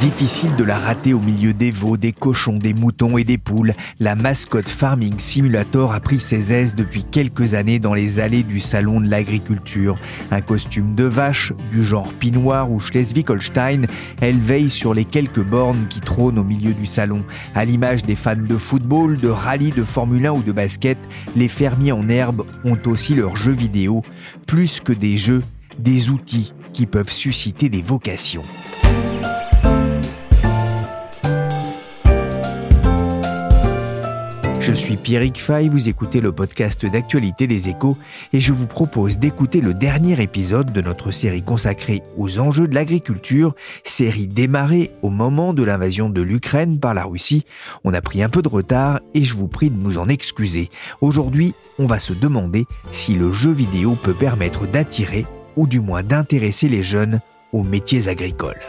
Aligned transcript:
Difficile 0.00 0.56
de 0.56 0.64
la 0.64 0.78
rater 0.78 1.12
au 1.12 1.20
milieu 1.20 1.52
des 1.52 1.70
veaux, 1.70 1.98
des 1.98 2.12
cochons, 2.12 2.56
des 2.56 2.72
moutons 2.72 3.18
et 3.18 3.24
des 3.24 3.36
poules. 3.36 3.74
La 3.98 4.14
mascotte 4.14 4.70
Farming 4.70 5.18
Simulator 5.18 5.92
a 5.92 6.00
pris 6.00 6.20
ses 6.20 6.54
aises 6.54 6.74
depuis 6.74 7.04
quelques 7.04 7.52
années 7.52 7.78
dans 7.78 7.92
les 7.92 8.18
allées 8.18 8.42
du 8.42 8.60
salon 8.60 9.02
de 9.02 9.10
l'agriculture. 9.10 9.98
Un 10.30 10.40
costume 10.40 10.94
de 10.94 11.04
vache, 11.04 11.52
du 11.70 11.84
genre 11.84 12.10
pinoir 12.14 12.70
ou 12.70 12.80
Schleswig-Holstein, 12.80 13.82
elle 14.22 14.38
veille 14.38 14.70
sur 14.70 14.94
les 14.94 15.04
quelques 15.04 15.44
bornes 15.44 15.86
qui 15.90 16.00
trônent 16.00 16.38
au 16.38 16.44
milieu 16.44 16.72
du 16.72 16.86
salon. 16.86 17.22
À 17.54 17.66
l'image 17.66 18.02
des 18.02 18.16
fans 18.16 18.36
de 18.36 18.56
football, 18.56 19.18
de 19.18 19.28
rallye, 19.28 19.68
de 19.68 19.84
Formule 19.84 20.24
1 20.24 20.32
ou 20.32 20.42
de 20.42 20.52
basket, 20.52 20.96
les 21.36 21.48
fermiers 21.48 21.92
en 21.92 22.08
herbe 22.08 22.46
ont 22.64 22.78
aussi 22.86 23.14
leurs 23.14 23.36
jeux 23.36 23.52
vidéo. 23.52 24.02
Plus 24.46 24.80
que 24.80 24.94
des 24.94 25.18
jeux, 25.18 25.42
des 25.78 26.08
outils 26.08 26.54
qui 26.72 26.86
peuvent 26.86 27.12
susciter 27.12 27.68
des 27.68 27.82
vocations. 27.82 28.44
Je 34.60 34.74
suis 34.74 34.96
Pierrick 34.96 35.40
Fay, 35.40 35.70
vous 35.70 35.88
écoutez 35.88 36.20
le 36.20 36.32
podcast 36.32 36.84
d'actualité 36.84 37.46
des 37.46 37.70
échos 37.70 37.96
et 38.34 38.40
je 38.40 38.52
vous 38.52 38.66
propose 38.66 39.16
d'écouter 39.16 39.62
le 39.62 39.72
dernier 39.72 40.20
épisode 40.22 40.70
de 40.70 40.82
notre 40.82 41.12
série 41.12 41.42
consacrée 41.42 42.02
aux 42.18 42.38
enjeux 42.38 42.68
de 42.68 42.74
l'agriculture, 42.74 43.54
série 43.84 44.26
démarrée 44.26 44.90
au 45.00 45.08
moment 45.08 45.54
de 45.54 45.62
l'invasion 45.62 46.10
de 46.10 46.20
l'Ukraine 46.20 46.78
par 46.78 46.92
la 46.92 47.04
Russie. 47.04 47.46
On 47.84 47.94
a 47.94 48.02
pris 48.02 48.22
un 48.22 48.28
peu 48.28 48.42
de 48.42 48.48
retard 48.48 49.00
et 49.14 49.24
je 49.24 49.34
vous 49.34 49.48
prie 49.48 49.70
de 49.70 49.78
nous 49.78 49.96
en 49.96 50.08
excuser. 50.08 50.68
Aujourd'hui, 51.00 51.54
on 51.78 51.86
va 51.86 51.98
se 51.98 52.12
demander 52.12 52.66
si 52.92 53.14
le 53.14 53.32
jeu 53.32 53.52
vidéo 53.52 53.96
peut 53.96 54.14
permettre 54.14 54.66
d'attirer 54.66 55.24
ou 55.56 55.66
du 55.66 55.80
moins 55.80 56.02
d'intéresser 56.02 56.68
les 56.68 56.82
jeunes 56.82 57.20
aux 57.54 57.64
métiers 57.64 58.08
agricoles. 58.08 58.60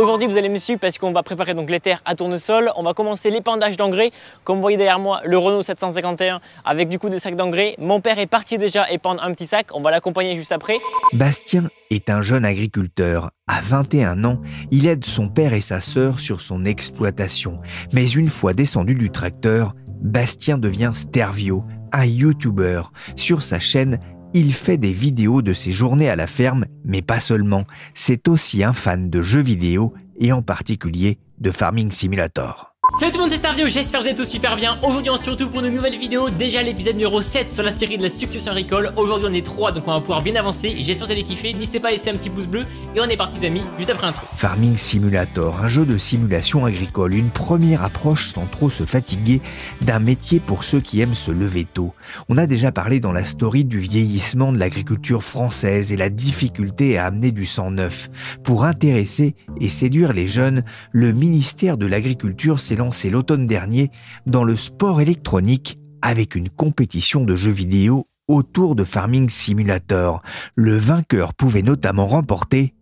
Aujourd'hui, 0.00 0.26
vous 0.26 0.38
allez 0.38 0.48
me 0.48 0.58
suivre 0.58 0.80
parce 0.80 0.96
qu'on 0.96 1.12
va 1.12 1.22
préparer 1.22 1.52
donc 1.52 1.68
les 1.68 1.78
terres 1.78 2.00
à 2.06 2.14
tournesol. 2.14 2.70
On 2.74 2.82
va 2.82 2.94
commencer 2.94 3.30
l'épandage 3.30 3.76
d'engrais. 3.76 4.12
Comme 4.44 4.56
vous 4.56 4.62
voyez 4.62 4.78
derrière 4.78 4.98
moi, 4.98 5.20
le 5.26 5.36
Renault 5.36 5.62
751 5.62 6.40
avec 6.64 6.88
du 6.88 6.98
coup 6.98 7.10
des 7.10 7.18
sacs 7.18 7.36
d'engrais. 7.36 7.74
Mon 7.76 8.00
père 8.00 8.18
est 8.18 8.26
parti 8.26 8.56
déjà 8.56 8.90
épandre 8.90 9.22
un 9.22 9.30
petit 9.34 9.44
sac. 9.44 9.66
On 9.74 9.82
va 9.82 9.90
l'accompagner 9.90 10.36
juste 10.36 10.52
après. 10.52 10.78
Bastien 11.12 11.68
est 11.90 12.08
un 12.08 12.22
jeune 12.22 12.46
agriculteur. 12.46 13.30
À 13.46 13.60
21 13.60 14.24
ans, 14.24 14.40
il 14.70 14.86
aide 14.86 15.04
son 15.04 15.28
père 15.28 15.52
et 15.52 15.60
sa 15.60 15.82
sœur 15.82 16.18
sur 16.18 16.40
son 16.40 16.64
exploitation. 16.64 17.60
Mais 17.92 18.08
une 18.08 18.30
fois 18.30 18.54
descendu 18.54 18.94
du 18.94 19.10
tracteur, 19.10 19.74
Bastien 20.00 20.56
devient 20.56 20.92
Stervio, 20.94 21.62
un 21.92 22.06
YouTuber. 22.06 22.84
Sur 23.16 23.42
sa 23.42 23.60
chaîne, 23.60 23.98
il 24.34 24.52
fait 24.52 24.78
des 24.78 24.92
vidéos 24.92 25.42
de 25.42 25.52
ses 25.52 25.72
journées 25.72 26.08
à 26.08 26.16
la 26.16 26.26
ferme, 26.26 26.66
mais 26.84 27.02
pas 27.02 27.20
seulement. 27.20 27.64
C'est 27.94 28.28
aussi 28.28 28.62
un 28.62 28.72
fan 28.72 29.10
de 29.10 29.22
jeux 29.22 29.42
vidéo 29.42 29.94
et 30.18 30.32
en 30.32 30.42
particulier 30.42 31.18
de 31.38 31.50
Farming 31.50 31.90
Simulator. 31.90 32.69
Salut 32.98 33.12
tout 33.12 33.18
le 33.18 33.22
monde, 33.22 33.30
c'est 33.30 33.36
Starvio, 33.36 33.68
j'espère 33.68 34.00
que 34.00 34.06
vous 34.06 34.10
êtes 34.10 34.16
tous 34.16 34.28
super 34.28 34.56
bien. 34.56 34.78
Aujourd'hui 34.82 35.10
on 35.10 35.16
se 35.16 35.30
retrouve 35.30 35.50
pour 35.50 35.64
une 35.64 35.72
nouvelle 35.72 35.96
vidéo, 35.96 36.28
déjà 36.28 36.60
l'épisode 36.60 36.96
numéro 36.96 37.22
7 37.22 37.50
sur 37.50 37.62
la 37.62 37.70
série 37.70 37.96
de 37.96 38.02
la 38.02 38.10
succession 38.10 38.50
agricole. 38.50 38.92
Aujourd'hui 38.96 39.28
on 39.30 39.32
est 39.32 39.46
3 39.46 39.72
donc 39.72 39.84
on 39.86 39.92
va 39.92 40.00
pouvoir 40.00 40.22
bien 40.22 40.34
avancer. 40.34 40.74
J'espère 40.78 41.02
que 41.02 41.04
vous 41.06 41.12
allez 41.12 41.22
kiffer, 41.22 41.54
n'hésitez 41.54 41.78
pas 41.78 41.88
à 41.88 41.90
laisser 41.92 42.10
un 42.10 42.14
petit 42.14 42.30
pouce 42.30 42.48
bleu 42.48 42.66
et 42.94 43.00
on 43.00 43.04
est 43.04 43.16
parti 43.16 43.46
amis, 43.46 43.62
juste 43.78 43.90
après 43.90 44.08
intro. 44.08 44.26
Farming 44.36 44.76
Simulator, 44.76 45.60
un 45.62 45.68
jeu 45.68 45.84
de 45.84 45.96
simulation 45.98 46.64
agricole, 46.64 47.14
une 47.14 47.30
première 47.30 47.84
approche 47.84 48.32
sans 48.32 48.44
trop 48.46 48.68
se 48.68 48.82
fatiguer 48.82 49.40
d'un 49.82 50.00
métier 50.00 50.40
pour 50.40 50.64
ceux 50.64 50.80
qui 50.80 51.00
aiment 51.00 51.14
se 51.14 51.30
lever 51.30 51.66
tôt. 51.72 51.94
On 52.28 52.38
a 52.38 52.46
déjà 52.48 52.72
parlé 52.72 52.98
dans 52.98 53.12
la 53.12 53.24
story 53.24 53.64
du 53.64 53.78
vieillissement 53.78 54.52
de 54.52 54.58
l'agriculture 54.58 55.22
française 55.22 55.92
et 55.92 55.96
la 55.96 56.10
difficulté 56.10 56.98
à 56.98 57.06
amener 57.06 57.30
du 57.30 57.46
sang 57.46 57.70
neuf. 57.70 58.10
Pour 58.42 58.64
intéresser 58.64 59.36
et 59.60 59.68
séduire 59.68 60.12
les 60.12 60.28
jeunes, 60.28 60.64
le 60.90 61.12
ministère 61.12 61.78
de 61.78 61.86
l'Agriculture 61.86 62.58
s'est 62.58 62.79
lancé 62.80 63.10
l'automne 63.10 63.46
dernier 63.46 63.90
dans 64.24 64.42
le 64.42 64.56
sport 64.56 65.02
électronique 65.02 65.78
avec 66.00 66.34
une 66.34 66.48
compétition 66.48 67.24
de 67.24 67.36
jeux 67.36 67.50
vidéo 67.50 68.06
autour 68.26 68.74
de 68.74 68.84
Farming 68.84 69.28
Simulator. 69.28 70.22
Le 70.54 70.76
vainqueur 70.76 71.34
pouvait 71.34 71.60
notamment 71.60 72.06
remporter 72.06 72.72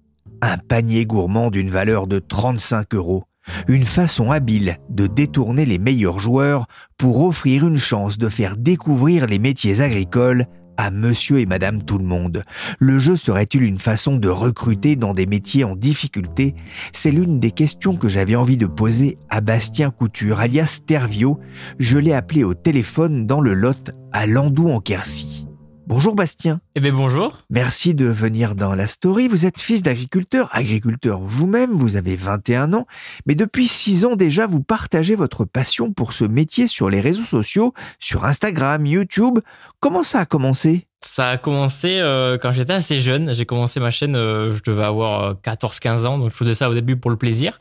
un 0.40 0.56
panier 0.56 1.04
gourmand 1.04 1.50
d'une 1.50 1.70
valeur 1.70 2.06
de 2.06 2.20
35 2.20 2.94
euros. 2.94 3.24
Une 3.66 3.84
façon 3.84 4.30
habile 4.30 4.76
de 4.88 5.08
détourner 5.08 5.66
les 5.66 5.80
meilleurs 5.80 6.20
joueurs 6.20 6.66
pour 6.96 7.24
offrir 7.24 7.66
une 7.66 7.76
chance 7.76 8.18
de 8.18 8.28
faire 8.28 8.56
découvrir 8.56 9.26
les 9.26 9.40
métiers 9.40 9.80
agricoles 9.80 10.46
à 10.78 10.90
monsieur 10.90 11.40
et 11.40 11.46
madame 11.46 11.82
tout 11.82 11.98
le 11.98 12.04
monde. 12.04 12.44
Le 12.78 12.98
jeu 12.98 13.16
serait-il 13.16 13.62
une 13.62 13.78
façon 13.78 14.16
de 14.16 14.28
recruter 14.28 14.96
dans 14.96 15.12
des 15.12 15.26
métiers 15.26 15.64
en 15.64 15.76
difficulté? 15.76 16.54
C'est 16.92 17.10
l'une 17.10 17.40
des 17.40 17.50
questions 17.50 17.96
que 17.96 18.08
j'avais 18.08 18.36
envie 18.36 18.56
de 18.56 18.66
poser 18.66 19.18
à 19.28 19.42
Bastien 19.42 19.90
Couture, 19.90 20.40
alias 20.40 20.80
Tervio. 20.86 21.40
Je 21.78 21.98
l'ai 21.98 22.14
appelé 22.14 22.44
au 22.44 22.54
téléphone 22.54 23.26
dans 23.26 23.40
le 23.40 23.52
Lot 23.52 23.90
à 24.12 24.26
Landou 24.26 24.70
en 24.70 24.80
Quercy. 24.80 25.47
Bonjour 25.88 26.14
Bastien. 26.14 26.60
Eh 26.74 26.80
bien 26.80 26.92
bonjour. 26.92 27.38
Merci 27.48 27.94
de 27.94 28.04
venir 28.04 28.54
dans 28.54 28.74
la 28.74 28.86
story. 28.86 29.26
Vous 29.26 29.46
êtes 29.46 29.58
fils 29.58 29.82
d'agriculteur, 29.82 30.50
agriculteur 30.52 31.18
vous-même, 31.22 31.72
vous 31.72 31.96
avez 31.96 32.14
21 32.14 32.74
ans, 32.74 32.86
mais 33.24 33.34
depuis 33.34 33.68
6 33.68 34.04
ans 34.04 34.14
déjà, 34.14 34.46
vous 34.46 34.60
partagez 34.60 35.14
votre 35.14 35.46
passion 35.46 35.90
pour 35.94 36.12
ce 36.12 36.24
métier 36.24 36.66
sur 36.66 36.90
les 36.90 37.00
réseaux 37.00 37.22
sociaux, 37.22 37.72
sur 37.98 38.26
Instagram, 38.26 38.84
YouTube. 38.84 39.38
Comment 39.80 40.02
ça 40.02 40.18
a 40.20 40.26
commencé? 40.26 40.86
Ça 41.00 41.30
a 41.30 41.38
commencé 41.38 42.00
euh, 42.00 42.36
quand 42.36 42.52
j'étais 42.52 42.74
assez 42.74 43.00
jeune. 43.00 43.34
J'ai 43.34 43.46
commencé 43.46 43.80
ma 43.80 43.90
chaîne, 43.90 44.14
euh, 44.14 44.54
je 44.54 44.70
devais 44.70 44.84
avoir 44.84 45.36
14-15 45.36 46.04
ans, 46.04 46.18
donc 46.18 46.32
je 46.32 46.36
faisais 46.36 46.52
ça 46.52 46.68
au 46.68 46.74
début 46.74 46.96
pour 46.96 47.10
le 47.10 47.16
plaisir. 47.16 47.60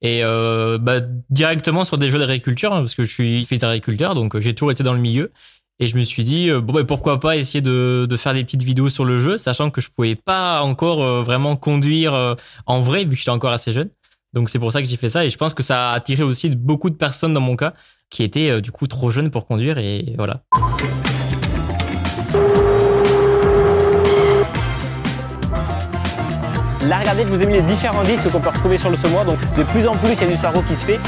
Et 0.00 0.24
euh, 0.24 0.78
bah, 0.78 1.00
directement 1.30 1.84
sur 1.84 1.96
des 1.98 2.08
jeux 2.08 2.18
d'agriculture, 2.18 2.72
hein, 2.72 2.80
parce 2.80 2.96
que 2.96 3.04
je 3.04 3.12
suis 3.12 3.44
fils 3.44 3.60
d'agriculteur, 3.60 4.16
donc 4.16 4.36
j'ai 4.38 4.52
toujours 4.52 4.72
été 4.72 4.82
dans 4.82 4.92
le 4.94 5.00
milieu. 5.00 5.32
Et 5.80 5.86
je 5.86 5.96
me 5.96 6.02
suis 6.02 6.24
dit, 6.24 6.50
euh, 6.50 6.60
bon, 6.60 6.72
bah, 6.72 6.84
pourquoi 6.84 7.20
pas 7.20 7.36
essayer 7.36 7.60
de, 7.60 8.06
de, 8.08 8.16
faire 8.16 8.34
des 8.34 8.42
petites 8.42 8.62
vidéos 8.62 8.88
sur 8.88 9.04
le 9.04 9.18
jeu, 9.18 9.38
sachant 9.38 9.70
que 9.70 9.80
je 9.80 9.90
pouvais 9.90 10.16
pas 10.16 10.62
encore 10.62 11.02
euh, 11.04 11.22
vraiment 11.22 11.54
conduire 11.54 12.14
euh, 12.14 12.34
en 12.66 12.80
vrai, 12.80 13.04
vu 13.04 13.10
que 13.10 13.16
j'étais 13.16 13.30
encore 13.30 13.52
assez 13.52 13.70
jeune. 13.70 13.88
Donc 14.32 14.50
c'est 14.50 14.58
pour 14.58 14.72
ça 14.72 14.82
que 14.82 14.88
j'ai 14.88 14.96
fait 14.96 15.08
ça. 15.08 15.24
Et 15.24 15.30
je 15.30 15.38
pense 15.38 15.54
que 15.54 15.62
ça 15.62 15.90
a 15.90 15.94
attiré 15.94 16.24
aussi 16.24 16.50
beaucoup 16.50 16.90
de 16.90 16.96
personnes 16.96 17.32
dans 17.32 17.40
mon 17.40 17.54
cas, 17.54 17.74
qui 18.10 18.24
étaient 18.24 18.60
du 18.60 18.72
coup 18.72 18.88
trop 18.88 19.10
jeunes 19.10 19.30
pour 19.30 19.46
conduire. 19.46 19.78
Et 19.78 20.14
voilà. 20.16 20.42
Là, 26.88 26.98
regardez, 26.98 27.22
je 27.22 27.28
vous 27.28 27.42
ai 27.42 27.46
mis 27.46 27.54
les 27.54 27.62
différents 27.62 28.02
disques 28.02 28.28
qu'on 28.30 28.40
peut 28.40 28.48
retrouver 28.48 28.78
sur 28.78 28.90
le 28.90 28.96
semoir. 28.96 29.24
Donc 29.24 29.38
de 29.56 29.62
plus 29.62 29.86
en 29.86 29.94
plus, 29.96 30.12
il 30.12 30.20
y 30.20 30.24
a 30.24 30.34
du 30.34 30.42
sarreau 30.42 30.62
qui 30.62 30.74
se 30.74 30.84
fait. 30.84 30.98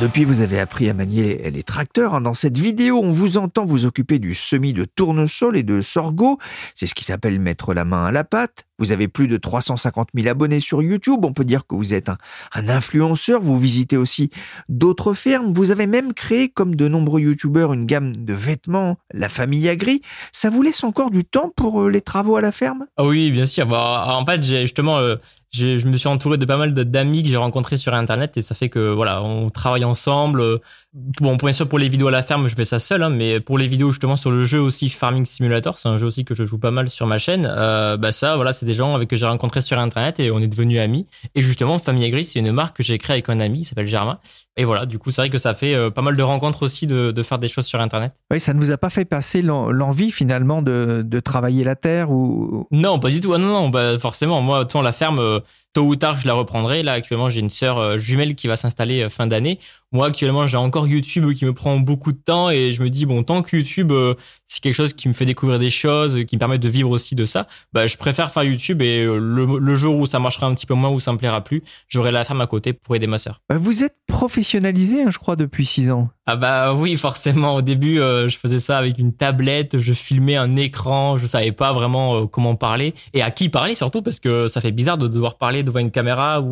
Depuis, 0.00 0.24
vous 0.24 0.40
avez 0.40 0.58
appris 0.58 0.90
à 0.90 0.94
manier 0.94 1.50
les 1.50 1.62
tracteurs. 1.62 2.20
Dans 2.20 2.34
cette 2.34 2.58
vidéo, 2.58 3.00
on 3.02 3.12
vous 3.12 3.38
entend 3.38 3.64
vous 3.64 3.86
occuper 3.86 4.18
du 4.18 4.34
semis 4.34 4.72
de 4.72 4.84
tournesol 4.84 5.56
et 5.56 5.62
de 5.62 5.80
sorgho. 5.80 6.38
C'est 6.74 6.88
ce 6.88 6.94
qui 6.94 7.04
s'appelle 7.04 7.38
mettre 7.38 7.74
la 7.74 7.84
main 7.84 8.04
à 8.04 8.12
la 8.12 8.24
pâte. 8.24 8.64
Vous 8.80 8.90
avez 8.90 9.06
plus 9.06 9.28
de 9.28 9.36
350 9.36 10.08
000 10.14 10.28
abonnés 10.28 10.58
sur 10.58 10.82
YouTube. 10.82 11.24
On 11.24 11.32
peut 11.32 11.44
dire 11.44 11.66
que 11.66 11.76
vous 11.76 11.94
êtes 11.94 12.08
un, 12.08 12.68
influenceur. 12.68 13.40
Vous 13.40 13.58
visitez 13.58 13.96
aussi 13.96 14.30
d'autres 14.68 15.14
fermes. 15.14 15.52
Vous 15.52 15.70
avez 15.70 15.86
même 15.86 16.12
créé, 16.12 16.48
comme 16.48 16.74
de 16.74 16.88
nombreux 16.88 17.20
YouTubeurs, 17.20 17.72
une 17.72 17.86
gamme 17.86 18.16
de 18.16 18.34
vêtements, 18.34 18.98
la 19.12 19.28
famille 19.28 19.68
Agri. 19.68 20.02
Ça 20.32 20.50
vous 20.50 20.62
laisse 20.62 20.82
encore 20.82 21.10
du 21.10 21.24
temps 21.24 21.52
pour 21.54 21.88
les 21.88 22.00
travaux 22.00 22.34
à 22.36 22.40
la 22.40 22.50
ferme? 22.50 22.86
Ah 22.96 23.04
Oui, 23.04 23.30
bien 23.30 23.46
sûr. 23.46 23.66
Bah, 23.66 24.06
en 24.08 24.26
fait, 24.26 24.42
j'ai 24.42 24.62
justement, 24.62 24.98
euh, 24.98 25.16
je 25.54 25.86
me 25.86 25.96
suis 25.96 26.08
entouré 26.08 26.36
de 26.36 26.44
pas 26.44 26.56
mal 26.56 26.74
d'amis 26.74 27.22
que 27.22 27.28
j'ai 27.28 27.36
rencontrés 27.36 27.76
sur 27.76 27.94
Internet 27.94 28.36
et 28.36 28.42
ça 28.42 28.54
fait 28.54 28.68
que 28.68 28.90
voilà, 28.90 29.22
on 29.22 29.50
travaille 29.50 29.84
ensemble. 29.84 30.60
Bon, 30.94 31.34
bien 31.34 31.50
sûr, 31.50 31.68
pour 31.68 31.80
les 31.80 31.88
vidéos 31.88 32.06
à 32.06 32.12
la 32.12 32.22
ferme, 32.22 32.46
je 32.46 32.54
fais 32.54 32.64
ça 32.64 32.78
seul, 32.78 33.02
hein, 33.02 33.08
mais 33.08 33.40
pour 33.40 33.58
les 33.58 33.66
vidéos 33.66 33.90
justement 33.90 34.14
sur 34.14 34.30
le 34.30 34.44
jeu 34.44 34.60
aussi 34.60 34.88
Farming 34.88 35.24
Simulator, 35.24 35.76
c'est 35.76 35.88
un 35.88 35.98
jeu 35.98 36.06
aussi 36.06 36.24
que 36.24 36.34
je 36.34 36.44
joue 36.44 36.58
pas 36.58 36.70
mal 36.70 36.88
sur 36.88 37.04
ma 37.08 37.18
chaîne. 37.18 37.48
Euh, 37.50 37.96
bah 37.96 38.12
ça, 38.12 38.36
voilà, 38.36 38.52
c'est 38.52 38.64
des 38.64 38.74
gens 38.74 38.94
avec 38.94 39.10
que 39.10 39.16
j'ai 39.16 39.26
rencontrés 39.26 39.60
sur 39.60 39.76
Internet 39.76 40.20
et 40.20 40.30
on 40.30 40.38
est 40.38 40.46
devenus 40.46 40.78
amis. 40.78 41.08
Et 41.34 41.42
justement, 41.42 41.80
Famille 41.80 42.08
Gris, 42.10 42.26
c'est 42.26 42.38
une 42.38 42.52
marque 42.52 42.76
que 42.76 42.84
j'ai 42.84 42.96
créée 42.98 43.14
avec 43.14 43.28
un 43.28 43.40
ami, 43.40 43.60
il 43.60 43.64
s'appelle 43.64 43.88
Germain. 43.88 44.20
Et 44.56 44.62
voilà, 44.64 44.86
du 44.86 45.00
coup, 45.00 45.10
c'est 45.10 45.22
vrai 45.22 45.30
que 45.30 45.38
ça 45.38 45.52
fait 45.52 45.74
euh, 45.74 45.90
pas 45.90 46.00
mal 46.00 46.16
de 46.16 46.22
rencontres 46.22 46.62
aussi 46.62 46.86
de, 46.86 47.10
de, 47.10 47.22
faire 47.24 47.40
des 47.40 47.48
choses 47.48 47.66
sur 47.66 47.80
Internet. 47.80 48.12
Oui, 48.30 48.38
ça 48.38 48.54
ne 48.54 48.60
vous 48.60 48.70
a 48.70 48.76
pas 48.76 48.90
fait 48.90 49.04
passer 49.04 49.42
l'envie 49.42 50.12
finalement 50.12 50.62
de, 50.62 51.02
de, 51.04 51.18
travailler 51.18 51.64
la 51.64 51.74
terre 51.74 52.12
ou 52.12 52.68
Non, 52.70 53.00
pas 53.00 53.10
du 53.10 53.20
tout. 53.20 53.32
Ah, 53.34 53.38
non, 53.38 53.48
non, 53.48 53.68
bah 53.68 53.98
forcément, 53.98 54.40
moi, 54.42 54.64
toi, 54.64 54.80
la 54.80 54.92
ferme. 54.92 55.18
Euh, 55.18 55.40
tôt 55.74 55.82
ou 55.82 55.96
tard, 55.96 56.18
je 56.18 56.26
la 56.26 56.34
reprendrai. 56.34 56.82
Là, 56.82 56.92
actuellement, 56.92 57.28
j'ai 57.28 57.40
une 57.40 57.50
sœur 57.50 57.78
euh, 57.78 57.98
jumelle 57.98 58.34
qui 58.34 58.46
va 58.46 58.56
s'installer 58.56 59.02
euh, 59.02 59.10
fin 59.10 59.26
d'année. 59.26 59.58
Moi, 59.92 60.06
actuellement, 60.06 60.46
j'ai 60.46 60.56
encore 60.56 60.86
YouTube 60.86 61.32
qui 61.34 61.44
me 61.44 61.52
prend 61.52 61.78
beaucoup 61.78 62.12
de 62.12 62.18
temps 62.18 62.50
et 62.50 62.72
je 62.72 62.82
me 62.82 62.90
dis, 62.90 63.06
bon, 63.06 63.22
tant 63.22 63.42
que 63.42 63.56
YouTube, 63.56 63.92
euh, 63.92 64.14
c'est 64.46 64.60
quelque 64.60 64.74
chose 64.74 64.92
qui 64.92 65.08
me 65.08 65.12
fait 65.12 65.24
découvrir 65.24 65.58
des 65.58 65.70
choses, 65.70 66.24
qui 66.26 66.36
me 66.36 66.38
permet 66.38 66.58
de 66.58 66.68
vivre 66.68 66.90
aussi 66.90 67.14
de 67.14 67.24
ça, 67.24 67.46
bah, 67.72 67.86
je 67.86 67.96
préfère 67.96 68.32
faire 68.32 68.44
YouTube 68.44 68.82
et 68.82 69.04
le, 69.04 69.74
jour 69.74 69.96
où 69.96 70.06
ça 70.06 70.18
marchera 70.18 70.46
un 70.46 70.54
petit 70.54 70.66
peu 70.66 70.74
moins, 70.74 70.90
où 70.90 70.98
ça 71.00 71.12
me 71.12 71.18
plaira 71.18 71.42
plus, 71.42 71.62
j'aurai 71.88 72.10
la 72.10 72.24
femme 72.24 72.40
à 72.40 72.46
côté 72.46 72.72
pour 72.72 72.96
aider 72.96 73.06
ma 73.06 73.18
sœur. 73.18 73.40
Bah, 73.48 73.56
vous 73.58 73.84
êtes 73.84 73.96
professionnalisé, 74.06 75.02
hein, 75.02 75.10
je 75.10 75.18
crois, 75.18 75.36
depuis 75.36 75.66
six 75.66 75.90
ans. 75.90 76.08
Ah 76.26 76.36
bah 76.36 76.74
oui, 76.74 76.96
forcément. 76.96 77.54
Au 77.56 77.62
début, 77.62 77.96
je 77.96 78.36
faisais 78.40 78.58
ça 78.58 78.78
avec 78.78 78.98
une 78.98 79.12
tablette, 79.12 79.78
je 79.78 79.92
filmais 79.92 80.36
un 80.36 80.56
écran, 80.56 81.18
je 81.18 81.26
savais 81.26 81.52
pas 81.52 81.72
vraiment 81.72 82.26
comment 82.26 82.54
parler 82.54 82.94
et 83.12 83.20
à 83.20 83.30
qui 83.30 83.50
parler 83.50 83.74
surtout 83.74 84.00
parce 84.00 84.20
que 84.20 84.48
ça 84.48 84.62
fait 84.62 84.72
bizarre 84.72 84.96
de 84.96 85.06
devoir 85.06 85.36
parler 85.36 85.63
devant 85.64 85.80
une 85.80 85.90
caméra 85.90 86.42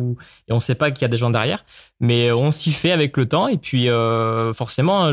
et 0.47 0.53
on 0.53 0.59
sait 0.59 0.75
pas 0.75 0.91
qu'il 0.91 1.03
y 1.03 1.05
a 1.05 1.07
des 1.07 1.17
gens 1.17 1.29
derrière. 1.29 1.65
Mais 1.99 2.31
on 2.31 2.51
s'y 2.51 2.71
fait 2.71 2.91
avec 2.91 3.15
le 3.17 3.27
temps 3.27 3.47
et 3.47 3.57
puis 3.57 3.89
euh, 3.89 4.53
forcément 4.53 5.11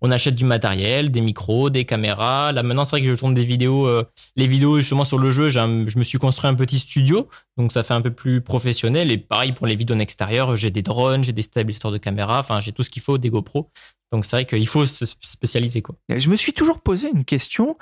on 0.00 0.10
achète 0.10 0.34
du 0.34 0.44
matériel, 0.44 1.10
des 1.10 1.20
micros, 1.20 1.70
des 1.70 1.84
caméras. 1.84 2.52
Là 2.52 2.62
maintenant 2.62 2.84
c'est 2.84 2.96
vrai 2.96 3.02
que 3.02 3.14
je 3.14 3.18
tourne 3.18 3.34
des 3.34 3.44
vidéos, 3.44 3.86
euh, 3.86 4.04
les 4.36 4.46
vidéos 4.46 4.78
justement 4.78 5.04
sur 5.04 5.18
le 5.18 5.30
jeu. 5.30 5.48
Je 5.48 5.98
me 5.98 6.04
suis 6.04 6.18
construit 6.18 6.50
un 6.50 6.54
petit 6.54 6.78
studio 6.78 7.28
donc 7.58 7.72
ça 7.72 7.82
fait 7.82 7.92
un 7.92 8.00
peu 8.00 8.12
plus 8.12 8.40
professionnel 8.40 9.10
et 9.10 9.18
pareil 9.18 9.52
pour 9.52 9.66
les 9.66 9.74
vidéos 9.74 9.96
en 9.96 9.98
extérieur, 9.98 10.54
j'ai 10.56 10.70
des 10.70 10.82
drones, 10.82 11.24
j'ai 11.24 11.32
des 11.32 11.42
stabilisateurs 11.42 11.90
de 11.90 11.98
caméra, 11.98 12.38
enfin 12.38 12.60
j'ai 12.60 12.70
tout 12.70 12.84
ce 12.84 12.90
qu'il 12.90 13.02
faut, 13.02 13.18
des 13.18 13.30
GoPro. 13.30 13.70
Donc 14.12 14.24
c'est 14.24 14.36
vrai 14.36 14.44
qu'il 14.46 14.68
faut 14.68 14.86
se 14.86 15.04
spécialiser 15.20 15.82
quoi. 15.82 15.96
Je 16.08 16.28
me 16.28 16.36
suis 16.36 16.52
toujours 16.52 16.80
posé 16.80 17.10
une 17.12 17.24
question. 17.24 17.76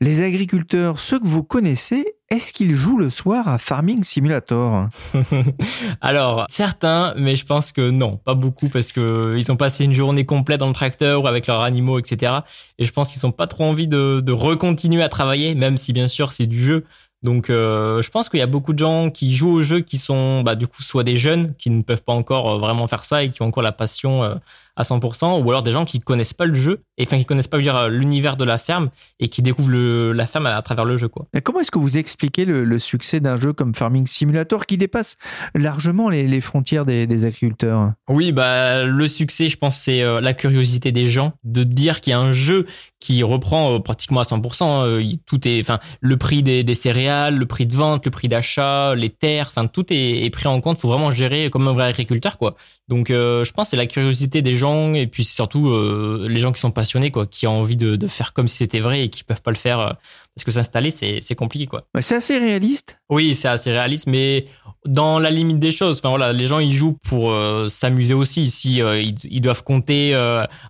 Les 0.00 0.22
agriculteurs, 0.22 0.98
ceux 0.98 1.20
que 1.20 1.26
vous 1.26 1.44
connaissez, 1.44 2.16
est-ce 2.30 2.52
qu'ils 2.52 2.74
jouent 2.74 2.98
le 2.98 3.10
soir 3.10 3.48
à 3.48 3.58
Farming 3.58 4.04
Simulator 4.04 4.88
Alors 6.00 6.46
certains, 6.48 7.12
mais 7.16 7.34
je 7.34 7.44
pense 7.44 7.72
que 7.72 7.90
non, 7.90 8.16
pas 8.16 8.34
beaucoup 8.34 8.68
parce 8.68 8.92
que 8.92 9.34
ils 9.36 9.50
ont 9.50 9.56
passé 9.56 9.84
une 9.84 9.94
journée 9.94 10.24
complète 10.24 10.60
dans 10.60 10.68
le 10.68 10.72
tracteur 10.72 11.24
ou 11.24 11.26
avec 11.26 11.48
leurs 11.48 11.62
animaux, 11.62 11.98
etc. 11.98 12.38
Et 12.78 12.84
je 12.84 12.92
pense 12.92 13.10
qu'ils 13.10 13.26
n'ont 13.26 13.32
pas 13.32 13.48
trop 13.48 13.64
envie 13.64 13.88
de, 13.88 14.20
de 14.24 14.32
recontinuer 14.32 15.02
à 15.02 15.08
travailler, 15.08 15.56
même 15.56 15.76
si 15.76 15.92
bien 15.92 16.06
sûr 16.06 16.32
c'est 16.32 16.46
du 16.46 16.62
jeu. 16.62 16.84
Donc, 17.22 17.50
euh, 17.50 18.00
je 18.00 18.10
pense 18.10 18.28
qu'il 18.28 18.38
y 18.38 18.42
a 18.42 18.46
beaucoup 18.46 18.72
de 18.72 18.78
gens 18.78 19.10
qui 19.10 19.34
jouent 19.34 19.52
au 19.52 19.62
jeu 19.62 19.80
qui 19.80 19.98
sont, 19.98 20.42
bah, 20.42 20.54
du 20.54 20.66
coup, 20.66 20.82
soit 20.82 21.04
des 21.04 21.18
jeunes 21.18 21.54
qui 21.56 21.68
ne 21.68 21.82
peuvent 21.82 22.02
pas 22.02 22.14
encore 22.14 22.50
euh, 22.50 22.58
vraiment 22.58 22.88
faire 22.88 23.04
ça 23.04 23.22
et 23.22 23.28
qui 23.28 23.42
ont 23.42 23.46
encore 23.46 23.62
la 23.62 23.72
passion 23.72 24.22
euh, 24.22 24.34
à 24.76 24.82
100%, 24.82 25.42
ou 25.42 25.50
alors 25.50 25.62
des 25.62 25.72
gens 25.72 25.84
qui 25.84 26.00
connaissent 26.00 26.34
pas 26.34 26.46
le 26.46 26.54
jeu, 26.54 26.82
et 26.98 27.04
enfin 27.04 27.18
qui 27.18 27.24
connaissent 27.24 27.48
pas 27.48 27.58
dire 27.58 27.88
l'univers 27.88 28.36
de 28.36 28.44
la 28.44 28.58
ferme 28.58 28.90
et 29.18 29.28
qui 29.28 29.42
découvrent 29.42 29.70
le, 29.70 30.12
la 30.12 30.26
ferme 30.26 30.46
à, 30.46 30.60
travers 30.62 30.84
le 30.84 30.96
jeu 30.96 31.08
quoi. 31.08 31.26
comment 31.44 31.60
est-ce 31.60 31.70
que 31.70 31.78
vous 31.78 31.98
expliquez 31.98 32.44
le, 32.44 32.78
succès 32.78 33.20
d'un 33.20 33.36
jeu 33.36 33.52
comme 33.52 33.74
Farming 33.74 34.06
Simulator 34.06 34.66
qui 34.66 34.76
dépasse 34.76 35.16
largement 35.54 36.08
les, 36.08 36.40
frontières 36.40 36.84
des, 36.84 37.24
agriculteurs? 37.24 37.92
Oui, 38.08 38.32
bah 38.32 38.84
le 38.84 39.08
succès, 39.08 39.48
je 39.48 39.56
pense, 39.56 39.76
c'est 39.76 40.02
euh, 40.02 40.20
la 40.20 40.34
curiosité 40.34 40.92
des 40.92 41.06
gens 41.06 41.32
de 41.44 41.64
dire 41.64 42.00
qu'il 42.00 42.12
y 42.12 42.14
a 42.14 42.18
un 42.18 42.32
jeu 42.32 42.66
qui 43.00 43.22
reprend 43.22 43.74
euh, 43.74 43.78
pratiquement 43.78 44.20
à 44.20 44.24
100%. 44.24 44.64
Hein, 44.64 45.16
tout 45.26 45.46
est, 45.46 45.60
enfin, 45.60 45.78
le 46.00 46.16
prix 46.16 46.42
des, 46.42 46.64
des, 46.64 46.74
céréales, 46.74 47.36
le 47.36 47.46
prix 47.46 47.66
de 47.66 47.74
vente, 47.74 48.04
le 48.04 48.10
prix 48.10 48.28
d'achat, 48.28 48.94
les 48.94 49.10
terres, 49.10 49.48
enfin, 49.48 49.66
tout 49.66 49.92
est, 49.92 50.24
est, 50.24 50.30
pris 50.30 50.46
en 50.46 50.60
compte. 50.60 50.78
Faut 50.78 50.88
vraiment 50.88 51.10
gérer 51.10 51.50
comme 51.50 51.66
un 51.68 51.72
vrai 51.72 51.84
agriculteur, 51.84 52.38
quoi. 52.38 52.56
Donc, 52.88 53.10
euh, 53.10 53.44
je 53.44 53.52
pense 53.52 53.70
c'est 53.70 53.76
la 53.76 53.86
curiosité 53.86 54.42
des 54.42 54.54
gens 54.60 54.94
et 54.94 55.06
puis 55.06 55.24
surtout 55.24 55.68
euh, 55.68 56.26
les 56.28 56.38
gens 56.40 56.52
qui 56.52 56.60
sont 56.60 56.70
passionnés, 56.70 57.10
quoi, 57.10 57.26
qui 57.26 57.46
ont 57.46 57.60
envie 57.60 57.76
de, 57.76 57.96
de 57.96 58.06
faire 58.06 58.32
comme 58.32 58.48
si 58.48 58.58
c'était 58.58 58.78
vrai 58.78 59.02
et 59.02 59.08
qui 59.08 59.24
peuvent 59.24 59.42
pas 59.42 59.50
le 59.50 59.56
faire 59.56 59.80
euh, 59.80 59.92
parce 60.34 60.44
que 60.44 60.52
s'installer, 60.52 60.90
c'est, 60.90 61.18
c'est 61.20 61.34
compliqué, 61.34 61.66
quoi. 61.66 61.84
c'est 62.00 62.14
assez 62.14 62.38
réaliste. 62.38 62.98
Oui, 63.08 63.34
c'est 63.34 63.48
assez 63.48 63.72
réaliste, 63.72 64.06
mais 64.06 64.46
dans 64.86 65.18
la 65.18 65.30
limite 65.30 65.58
des 65.58 65.72
choses. 65.72 65.98
Enfin 65.98 66.10
voilà, 66.10 66.32
les 66.32 66.46
gens 66.46 66.60
ils 66.60 66.74
jouent 66.74 66.96
pour 67.08 67.32
euh, 67.32 67.68
s'amuser 67.68 68.14
aussi. 68.14 68.48
Si 68.48 68.76
ils, 68.76 69.14
ils, 69.24 69.40
doivent 69.40 69.64
compter 69.64 70.16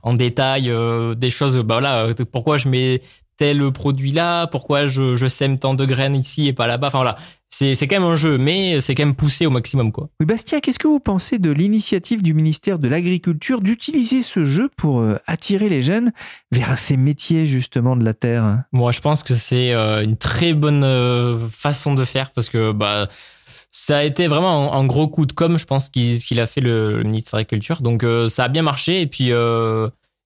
en 0.02 0.14
détail 0.14 0.72
des 1.16 1.30
choses, 1.30 1.58
bah 1.58 1.80
voilà, 1.80 2.08
pourquoi 2.32 2.56
je 2.56 2.68
mets 2.68 3.02
tel 3.36 3.70
produit 3.72 4.12
là, 4.12 4.46
pourquoi 4.46 4.86
je, 4.86 5.16
je 5.16 5.26
sème 5.26 5.58
tant 5.58 5.74
de 5.74 5.86
graines 5.86 6.16
ici 6.16 6.48
et 6.48 6.52
pas 6.52 6.66
là-bas? 6.66 6.88
Enfin 6.88 6.98
voilà, 6.98 7.16
c'est, 7.50 7.74
c'est 7.74 7.88
quand 7.88 7.96
même 7.96 8.08
un 8.08 8.16
jeu, 8.16 8.38
mais 8.38 8.80
c'est 8.80 8.94
quand 8.94 9.04
même 9.04 9.16
poussé 9.16 9.44
au 9.44 9.50
maximum 9.50 9.90
quoi. 9.90 10.08
Oui, 10.20 10.26
Bastien, 10.26 10.60
qu'est-ce 10.60 10.78
que 10.78 10.86
vous 10.86 11.00
pensez 11.00 11.40
de 11.40 11.50
l'initiative 11.50 12.22
du 12.22 12.32
ministère 12.32 12.78
de 12.78 12.86
l'Agriculture 12.88 13.60
d'utiliser 13.60 14.22
ce 14.22 14.44
jeu 14.44 14.70
pour 14.76 15.00
euh, 15.00 15.16
attirer 15.26 15.68
les 15.68 15.82
jeunes 15.82 16.12
vers 16.52 16.78
ces 16.78 16.96
métiers 16.96 17.46
justement 17.46 17.96
de 17.96 18.04
la 18.04 18.14
terre? 18.14 18.62
Moi, 18.70 18.92
je 18.92 19.00
pense 19.00 19.24
que 19.24 19.34
c'est 19.34 19.72
euh, 19.72 20.04
une 20.04 20.16
très 20.16 20.54
bonne 20.54 20.84
euh, 20.84 21.36
façon 21.48 21.94
de 21.94 22.04
faire 22.04 22.30
parce 22.30 22.48
que 22.48 22.70
bah 22.70 23.08
ça 23.72 23.98
a 23.98 24.02
été 24.04 24.26
vraiment 24.26 24.74
un, 24.74 24.84
gros 24.84 25.08
coup 25.08 25.26
de 25.26 25.32
com, 25.32 25.56
je 25.56 25.64
pense, 25.64 25.90
qu'il, 25.90 26.40
a 26.40 26.46
fait 26.46 26.60
le, 26.60 27.04
ministère 27.04 27.38
de 27.38 27.42
l'Agriculture. 27.42 27.82
Donc 27.82 28.04
ça 28.28 28.44
a 28.44 28.48
bien 28.48 28.62
marché 28.62 29.00
et 29.00 29.06
puis 29.06 29.30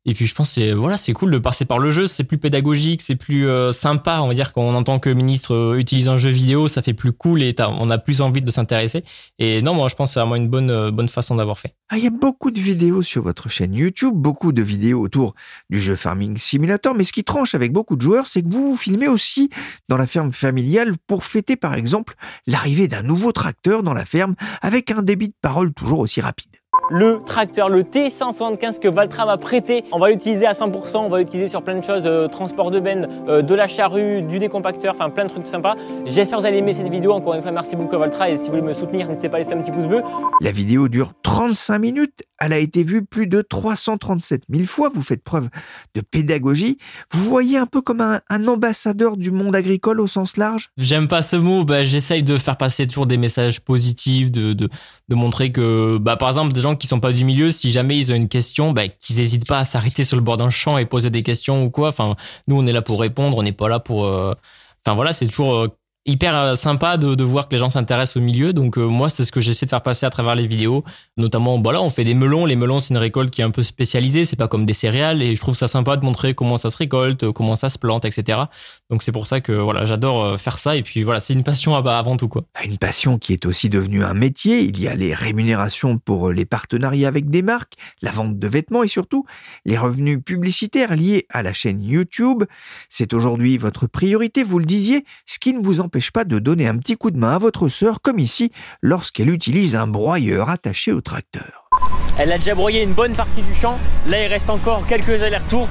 et 0.07 0.15
puis 0.15 0.27
je 0.27 0.35
pense 0.35 0.55
que 0.55 0.75
voilà, 0.75 0.97
c'est 0.97 1.13
cool 1.15 1.31
de 1.31 1.39
passer 1.39 1.65
par 1.65 1.79
le 1.79 1.91
jeu, 1.91 2.07
c'est 2.07 2.25
plus 2.25 2.37
pédagogique, 2.37 3.01
c'est 3.01 3.17
plus 3.17 3.49
euh, 3.49 3.73
sympa, 3.73 4.21
on 4.21 4.29
va 4.29 4.35
dire 4.35 4.53
qu'on 4.53 4.75
entend 4.75 4.99
que 4.99 5.09
ministre 5.09 5.55
euh, 5.55 5.79
utilise 5.79 6.09
un 6.09 6.19
jeu 6.19 6.29
vidéo, 6.31 6.69
ça 6.69 6.83
fait 6.83 6.93
plus 6.93 7.13
cool 7.13 7.43
et 7.43 7.55
on 7.59 7.91
a 7.91 7.97
plus 7.97 8.21
envie 8.21 8.43
de 8.43 8.51
s'intéresser. 8.51 9.05
Et 9.39 9.63
non, 9.63 9.75
moi 9.75 9.89
je 9.89 9.95
pense 9.95 10.11
que 10.11 10.15
c'est 10.15 10.21
vraiment 10.21 10.37
une 10.37 10.49
bonne 10.49 10.71
euh, 10.71 10.91
bonne 10.91 11.09
façon 11.09 11.37
d'avoir 11.37 11.59
fait. 11.59 11.75
Ah, 11.89 11.97
il 11.97 12.05
y 12.05 12.07
a 12.07 12.11
beaucoup 12.11 12.51
de 12.51 12.61
vidéos 12.61 13.03
sur 13.03 13.23
votre 13.23 13.49
chaîne 13.49 13.75
YouTube, 13.75 14.15
beaucoup 14.15 14.53
de 14.53 14.63
vidéos 14.63 15.01
autour 15.01 15.35
du 15.71 15.81
jeu 15.81 15.97
Farming 15.97 16.37
Simulator, 16.37 16.95
mais 16.95 17.05
ce 17.05 17.13
qui 17.13 17.25
tranche 17.25 17.55
avec 17.55 17.73
beaucoup 17.73 17.97
de 17.97 18.03
joueurs, 18.03 18.27
c'est 18.27 18.43
que 18.43 18.49
vous 18.49 18.71
vous 18.71 18.77
filmez 18.77 19.09
aussi 19.09 19.49
dans 19.89 19.97
la 19.97 20.07
ferme 20.07 20.33
familiale 20.33 20.97
pour 21.07 21.25
fêter 21.25 21.57
par 21.57 21.75
exemple 21.75 22.15
l'arrivée 22.47 22.89
d'un 22.89 23.03
nouveau 23.03 23.33
tracteur 23.33 23.83
dans 23.83 23.95
la 23.95 24.05
ferme 24.05 24.35
avec 24.61 24.91
un 24.91 25.03
débit 25.03 25.29
de 25.29 25.35
parole 25.41 25.73
toujours 25.73 26.01
aussi 26.01 26.21
rapide 26.21 26.51
le 26.91 27.19
tracteur, 27.25 27.69
le 27.69 27.83
T175 27.83 28.79
que 28.79 28.89
Valtra 28.89 29.27
m'a 29.27 29.37
prêté. 29.37 29.85
On 29.93 29.99
va 29.99 30.11
l'utiliser 30.11 30.47
à 30.47 30.53
100%, 30.53 30.99
on 30.99 31.09
va 31.09 31.19
l'utiliser 31.19 31.49
sur 31.49 31.63
plein 31.63 31.79
de 31.79 31.85
choses, 31.85 32.03
euh, 32.05 32.29
transport 32.29 32.71
de 32.71 32.81
benne, 32.81 33.09
euh, 33.29 33.43
de 33.43 33.55
la 33.55 33.67
charrue, 33.67 34.23
du 34.23 34.39
décompacteur, 34.39 34.95
enfin 34.95 35.11
plein 35.11 35.25
de 35.25 35.31
trucs 35.31 35.47
sympas. 35.47 35.77
J'espère 36.07 36.39
que 36.39 36.43
vous 36.43 36.49
allez 36.49 36.59
aimer 36.59 36.73
cette 36.73 36.89
vidéo. 36.89 37.13
Encore 37.13 37.35
une 37.35 37.43
fois, 37.43 37.53
merci 37.53 37.77
beaucoup 37.77 37.97
à 37.97 37.99
Valtra 37.99 38.31
et 38.31 38.37
si 38.37 38.45
vous 38.45 38.57
voulez 38.57 38.63
me 38.63 38.75
soutenir, 38.75 39.09
n'hésitez 39.09 39.29
pas 39.29 39.37
à 39.37 39.41
laisser 39.41 39.55
un 39.55 39.61
petit 39.61 39.73
pouce 39.73 39.87
bleu. 39.87 40.03
La 40.41 40.53
vidéo 40.53 40.89
dure 40.89 41.13
35 41.23 41.79
minutes. 41.79 42.23
Elle 42.39 42.53
a 42.53 42.59
été 42.59 42.83
vue 42.83 43.05
plus 43.05 43.27
de 43.27 43.41
337 43.41 44.43
000 44.53 44.67
fois. 44.67 44.91
Vous 44.93 45.03
faites 45.03 45.23
preuve 45.23 45.49
de 45.95 46.01
pédagogie. 46.01 46.79
Vous 47.13 47.23
voyez 47.25 47.57
un 47.57 47.67
peu 47.67 47.81
comme 47.81 48.01
un, 48.01 48.21
ambassadeur 48.47 49.17
du 49.17 49.31
monde 49.31 49.57
agricole 49.57 50.01
au 50.01 50.07
sens 50.07 50.37
large? 50.37 50.71
J'aime 50.77 51.09
pas 51.09 51.23
ce 51.23 51.37
mot. 51.37 51.65
Bah, 51.65 51.85
J'essaye 51.85 52.23
de 52.23 52.37
faire 52.37 52.57
passer 52.57 52.87
toujours 52.87 53.07
des 53.07 53.17
messages 53.17 53.61
positifs, 53.61 54.31
de, 54.31 54.53
de, 54.53 54.69
de 55.09 55.15
montrer 55.15 55.53
que, 55.53 55.97
bah, 55.99 56.17
par 56.17 56.29
exemple, 56.29 56.53
gens 56.65 56.77
qui 56.77 56.87
sont 56.87 57.01
pas 57.01 57.13
du 57.13 57.25
milieu, 57.25 57.51
si 57.51 57.71
jamais 57.71 57.97
ils 57.97 58.11
ont 58.11 58.15
une 58.15 58.29
question, 58.29 58.73
bah, 58.73 58.89
qu'ils 58.89 59.21
hésitent 59.21 59.47
pas 59.47 59.61
à 59.61 59.65
s'arrêter 59.65 60.05
sur 60.05 60.17
le 60.17 60.23
bord 60.23 60.37
d'un 60.37 60.51
champ 60.51 60.79
et 60.79 60.87
poser 60.87 61.11
des 61.11 61.23
questions 61.23 61.63
ou 61.63 61.71
quoi. 61.71 61.89
Enfin, 61.89 62.17
nous, 62.49 62.59
on 62.59 62.67
est 62.67 62.73
là 62.73 62.83
pour 62.83 63.01
répondre, 63.01 63.37
on 63.39 63.43
n'est 63.43 63.53
pas 63.53 63.69
là 63.69 63.81
pour. 63.81 64.07
Euh, 64.07 64.35
enfin 64.85 64.95
voilà, 64.95 65.13
c'est 65.13 65.27
toujours 65.27 65.55
euh, 65.55 65.69
hyper 66.07 66.37
euh, 66.37 66.55
sympa 66.55 66.97
de, 66.97 67.25
voir 67.25 67.49
que 67.49 67.55
les 67.55 67.59
gens 67.59 67.71
s'intéressent 67.71 68.17
au 68.17 68.21
milieu. 68.21 68.53
Donc 68.53 68.79
euh, 68.79 68.87
moi, 68.87 69.09
c'est 69.09 69.25
ce 69.25 69.33
que 69.33 69.41
j'essaie 69.41 69.67
de 69.67 69.71
faire 69.71 69.83
passer 69.83 70.07
à 70.07 70.11
travers 70.11 70.35
les 70.35 70.47
vidéos. 70.47 70.85
Notamment, 71.17 71.61
voilà, 71.61 71.81
on 71.83 71.91
fait 71.91 72.05
des 72.05 72.15
melons. 72.15 72.45
Les 72.45 72.57
melons, 72.57 72.81
c'est 72.81 72.93
une 72.93 72.99
récolte 72.99 73.31
qui 73.31 73.41
est 73.41 73.45
un 73.45 73.51
peu 73.51 73.63
spécialisée. 73.63 74.25
C'est 74.25 74.37
pas 74.37 74.49
comme 74.49 74.67
des 74.67 74.73
céréales. 74.73 75.23
Et 75.23 75.35
je 75.35 75.41
trouve 75.41 75.55
ça 75.55 75.69
sympa 75.69 75.97
de 75.97 76.05
montrer 76.05 76.35
comment 76.35 76.59
ça 76.59 76.71
se 76.71 76.77
récolte, 76.77 77.31
comment 77.33 77.57
ça 77.57 77.69
se 77.69 77.79
plante, 77.79 78.05
etc. 78.05 78.43
Donc 78.91 79.03
c'est 79.03 79.13
pour 79.13 79.27
ça 79.27 79.41
que 79.41 79.53
voilà, 79.53 79.85
j'adore 79.85 80.25
euh, 80.25 80.37
faire 80.37 80.59
ça. 80.59 80.77
Et 80.77 80.83
puis 80.83 81.03
voilà, 81.03 81.21
c'est 81.21 81.33
une 81.33 81.45
passion 81.45 81.75
avant 81.75 82.17
tout 82.17 82.29
quoi. 82.29 82.45
Une 82.65 82.79
passion 82.79 83.19
qui 83.19 83.33
est 83.33 83.47
aussi 83.47 83.69
devenue 83.69 84.05
un 84.05 84.15
métier. 84.15 84.63
Il 84.63 84.81
y 84.81 84.89
a 84.89 84.95
les 84.95 85.15
rémunérations 85.15 85.99
pour 85.99 86.31
les 86.31 86.45
partenariats 86.45 87.09
avec 87.09 87.31
des 87.31 87.43
marques, 87.43 87.75
la 88.03 88.11
vente 88.11 88.39
de 88.39 88.49
vêtements 88.49 88.83
et 88.83 88.89
surtout 88.89 89.25
les 89.65 89.79
revenus 89.79 90.19
publicitaires 90.25 90.95
liés 90.95 91.27
à 91.31 91.43
la 91.43 91.53
chaîne 91.53 91.83
YouTube. 91.83 92.45
C'est 92.89 93.13
aujourd'hui 93.15 93.59
votre 93.59 93.87
priorité, 93.87 94.43
vous 94.43 94.59
le 94.59 94.67
disiez, 94.67 95.05
ce 95.27 95.39
qui 95.39 95.55
ne 95.55 95.65
vous 95.65 95.81
pas 96.13 96.25
de 96.25 96.39
donner 96.39 96.67
un 96.67 96.77
petit 96.77 96.97
coup 96.97 97.11
de 97.11 97.17
main 97.17 97.35
à 97.35 97.39
votre 97.39 97.69
sœur, 97.69 98.01
comme 98.01 98.19
ici, 98.19 98.51
lorsqu'elle 98.83 99.31
utilise 99.31 99.77
un 99.77 99.87
broyeur 99.87 100.49
attaché 100.51 100.93
au 100.93 101.01
tracteur. 101.01 101.69
Elle 102.19 102.33
a 102.33 102.39
déjà 102.39 102.55
broyé 102.55 102.83
une 102.83 102.93
bonne 102.93 103.15
partie 103.15 103.43
du 103.43 103.55
champ. 103.55 103.79
Là, 104.07 104.25
il 104.25 104.29
reste 104.29 104.49
encore 104.49 104.87
quelques 104.87 105.23
allers-retours. 105.23 105.69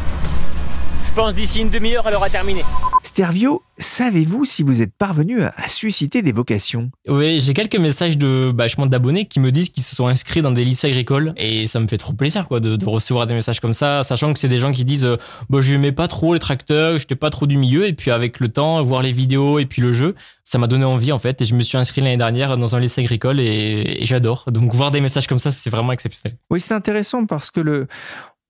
Je 1.05 1.13
pense 1.13 1.33
d'ici 1.33 1.61
une 1.61 1.69
demi-heure, 1.69 2.05
elle 2.07 2.15
aura 2.15 2.29
terminé. 2.29 2.63
Stervio, 3.03 3.61
savez-vous 3.77 4.45
si 4.45 4.63
vous 4.63 4.81
êtes 4.81 4.93
parvenu 4.97 5.43
à, 5.43 5.53
susciter 5.67 6.21
des 6.21 6.31
vocations? 6.31 6.89
Oui, 7.05 7.41
j'ai 7.41 7.53
quelques 7.53 7.75
messages 7.75 8.17
de 8.17 8.53
bah, 8.55 8.67
d'abonnés 8.87 9.25
qui 9.25 9.41
me 9.41 9.51
disent 9.51 9.69
qu'ils 9.69 9.83
se 9.83 9.93
sont 9.93 10.07
inscrits 10.07 10.41
dans 10.41 10.51
des 10.51 10.63
lycées 10.63 10.87
agricoles 10.87 11.33
et 11.35 11.67
ça 11.67 11.81
me 11.81 11.87
fait 11.87 11.97
trop 11.97 12.13
plaisir 12.13 12.47
quoi 12.47 12.61
de, 12.61 12.85
recevoir 12.85 13.27
des 13.27 13.33
messages 13.33 13.59
comme 13.59 13.73
ça, 13.73 14.03
sachant 14.03 14.31
que 14.31 14.39
c'est 14.39 14.47
des 14.47 14.57
gens 14.57 14.71
qui 14.71 14.85
disent 14.85 15.05
euh, 15.05 15.17
bah, 15.49 15.59
je 15.59 15.73
n'aimais 15.73 15.91
pas 15.91 16.07
trop 16.07 16.33
les 16.33 16.39
tracteurs, 16.39 16.97
je 16.97 17.03
n'étais 17.03 17.15
pas 17.15 17.29
trop 17.29 17.45
du 17.45 17.57
milieu 17.57 17.85
et 17.85 17.93
puis 17.93 18.09
avec 18.09 18.39
le 18.39 18.47
temps, 18.47 18.81
voir 18.83 19.01
les 19.01 19.11
vidéos 19.11 19.59
et 19.59 19.65
puis 19.65 19.81
le 19.81 19.91
jeu, 19.91 20.15
ça 20.45 20.57
m'a 20.57 20.67
donné 20.67 20.85
envie 20.85 21.11
en 21.11 21.19
fait 21.19 21.41
et 21.41 21.45
je 21.45 21.55
me 21.55 21.63
suis 21.63 21.77
inscrit 21.77 21.99
l'année 21.99 22.17
dernière 22.17 22.55
dans 22.57 22.73
un 22.73 22.79
lycée 22.79 23.01
agricole 23.01 23.41
et 23.41 24.05
j'adore. 24.05 24.45
Donc 24.47 24.73
voir 24.73 24.91
des 24.91 25.01
messages 25.01 25.27
comme 25.27 25.39
ça, 25.39 25.51
c'est 25.51 25.69
vraiment 25.69 25.91
exceptionnel. 25.91 26.37
Oui, 26.49 26.61
c'est 26.61 26.73
intéressant 26.73 27.25
parce 27.25 27.51
que 27.51 27.59
le 27.59 27.87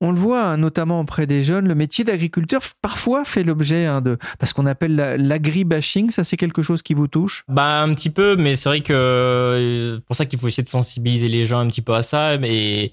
on 0.03 0.11
le 0.11 0.19
voit 0.19 0.43
hein, 0.43 0.57
notamment 0.57 0.99
auprès 0.99 1.25
des 1.25 1.43
jeunes, 1.43 1.67
le 1.67 1.75
métier 1.75 2.03
d'agriculteur 2.03 2.61
parfois 2.81 3.23
fait 3.23 3.43
l'objet 3.43 3.85
hein, 3.85 4.01
de 4.01 4.17
parce 4.37 4.51
qu'on 4.51 4.65
appelle 4.65 4.95
l'agribashing. 4.95 6.11
Ça, 6.11 6.25
c'est 6.25 6.37
quelque 6.37 6.61
chose 6.61 6.81
qui 6.81 6.93
vous 6.93 7.07
touche? 7.07 7.45
Bah 7.47 7.81
un 7.81 7.93
petit 7.93 8.09
peu, 8.09 8.35
mais 8.35 8.55
c'est 8.55 8.67
vrai 8.67 8.81
que 8.81 8.93
euh, 8.93 9.99
pour 10.05 10.15
ça 10.15 10.25
qu'il 10.25 10.37
faut 10.37 10.47
essayer 10.47 10.63
de 10.63 10.69
sensibiliser 10.69 11.29
les 11.29 11.45
gens 11.45 11.59
un 11.59 11.67
petit 11.67 11.81
peu 11.81 11.93
à 11.93 12.03
ça. 12.03 12.37
Mais 12.37 12.91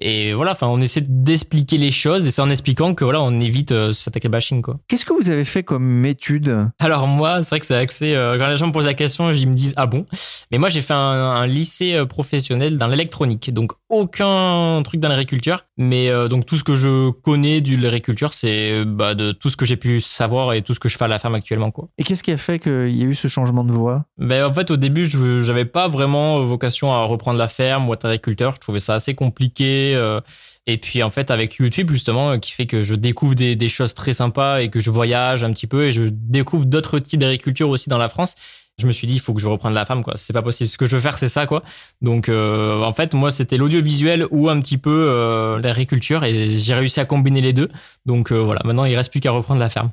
et 0.00 0.32
voilà, 0.32 0.52
enfin, 0.52 0.68
on 0.68 0.80
essaie 0.80 1.02
d'expliquer 1.06 1.76
les 1.76 1.90
choses 1.90 2.26
et 2.26 2.30
c'est 2.30 2.40
en 2.40 2.48
expliquant 2.48 2.94
que 2.94 3.04
voilà, 3.04 3.20
on 3.20 3.38
évite 3.40 3.72
euh, 3.72 3.92
cet 3.92 4.08
attaquer 4.08 4.28
bashing 4.28 4.62
quoi. 4.62 4.78
Qu'est-ce 4.88 5.04
que 5.04 5.12
vous 5.12 5.28
avez 5.28 5.44
fait 5.44 5.62
comme 5.62 6.04
étude? 6.06 6.68
Alors 6.78 7.06
moi, 7.06 7.42
c'est 7.42 7.50
vrai 7.50 7.60
que 7.60 7.66
c'est 7.66 7.76
axé. 7.76 8.14
Euh, 8.14 8.38
quand 8.38 8.48
les 8.48 8.56
gens 8.56 8.66
me 8.66 8.72
posent 8.72 8.86
la 8.86 8.94
question, 8.94 9.30
ils 9.30 9.46
me 9.46 9.54
disent 9.54 9.74
ah 9.76 9.86
bon? 9.86 10.06
Mais 10.50 10.58
moi, 10.58 10.70
j'ai 10.70 10.80
fait 10.80 10.94
un, 10.94 10.98
un, 10.98 11.46
lycée 11.46 11.94
euh, 11.94 12.06
professionnel 12.06 12.78
dans 12.78 12.86
l'électronique, 12.86 13.52
donc 13.52 13.72
aucun 13.90 14.80
truc 14.82 15.00
dans 15.00 15.08
l'agriculture. 15.08 15.64
Mais 15.76 16.08
euh, 16.08 16.28
donc 16.28 16.46
tout 16.46 16.56
ce 16.56 16.64
que 16.64 16.76
je 16.76 17.10
connais 17.10 17.60
de 17.60 17.76
l'agriculture, 17.82 18.32
c'est 18.32 18.84
bah, 18.86 19.14
de 19.14 19.32
tout 19.32 19.50
ce 19.50 19.58
que 19.58 19.66
j'ai 19.66 19.76
pu 19.76 20.00
savoir 20.00 20.54
et 20.54 20.62
tout 20.62 20.72
ce 20.72 20.80
que 20.80 20.88
je 20.88 20.96
fais 20.96 21.04
à 21.04 21.08
la 21.08 21.18
ferme 21.18 21.34
actuellement 21.34 21.70
quoi. 21.70 21.88
Et 21.98 22.04
qu'est-ce 22.04 22.22
qui 22.22 22.32
a 22.32 22.38
fait 22.38 22.58
qu'il 22.58 22.96
y 22.96 23.02
a 23.02 23.06
eu 23.06 23.14
ce 23.14 23.28
changement 23.28 23.64
de 23.64 23.72
voie? 23.72 24.04
Ben 24.16 24.46
en 24.46 24.52
fait, 24.54 24.70
au 24.70 24.76
début, 24.76 25.04
je 25.04 25.46
n'avais 25.46 25.66
pas 25.66 25.86
vraiment 25.86 26.40
vocation 26.40 26.92
à 26.94 27.04
reprendre 27.04 27.38
la 27.38 27.48
ferme 27.48 27.88
ou 27.88 27.92
être 27.92 28.06
agriculteur. 28.06 28.52
Je 28.52 28.60
trouvais 28.60 28.80
ça 28.80 28.94
assez 28.94 29.14
compliqué 29.14 29.81
euh, 29.94 30.20
et 30.66 30.78
puis 30.78 31.02
en 31.02 31.10
fait 31.10 31.30
avec 31.30 31.56
YouTube 31.56 31.90
justement 31.90 32.38
qui 32.38 32.52
fait 32.52 32.66
que 32.66 32.82
je 32.82 32.94
découvre 32.94 33.34
des, 33.34 33.68
choses 33.68 33.94
très 33.94 34.14
sympas 34.14 34.60
et 34.60 34.68
que 34.68 34.80
je 34.80 34.90
voyage 34.90 35.44
un 35.44 35.52
petit 35.52 35.66
peu 35.66 35.86
et 35.86 35.92
je 35.92 36.04
découvre 36.10 36.66
d'autres 36.66 36.98
types 36.98 37.20
d'agriculture 37.20 37.68
aussi 37.68 37.88
dans 37.88 37.98
la 37.98 38.08
France. 38.08 38.34
Je 38.78 38.86
me 38.86 38.92
suis 38.92 39.06
dit 39.06 39.14
il 39.14 39.20
faut 39.20 39.34
que 39.34 39.40
je 39.40 39.48
reprenne 39.48 39.74
la 39.74 39.84
femme 39.84 40.02
quoi. 40.02 40.14
C'est 40.16 40.32
pas 40.32 40.42
possible. 40.42 40.70
Ce 40.70 40.78
que 40.78 40.86
je 40.86 40.96
veux 40.96 41.02
faire 41.02 41.18
c'est 41.18 41.28
ça 41.28 41.46
quoi. 41.46 41.62
Donc 42.00 42.28
euh, 42.28 42.82
en 42.82 42.92
fait 42.92 43.14
moi 43.14 43.30
c'était 43.30 43.56
l'audiovisuel 43.56 44.26
ou 44.30 44.48
un 44.48 44.60
petit 44.60 44.78
peu 44.78 45.06
euh, 45.08 45.58
l'agriculture 45.58 46.24
et 46.24 46.48
j'ai 46.48 46.74
réussi 46.74 47.00
à 47.00 47.04
combiner 47.04 47.40
les 47.40 47.52
deux. 47.52 47.68
Donc 48.06 48.32
voilà 48.32 48.62
maintenant 48.64 48.84
il 48.84 48.96
reste 48.96 49.10
plus 49.10 49.20
qu'à 49.20 49.32
reprendre 49.32 49.60
la 49.60 49.68
ferme. 49.68 49.90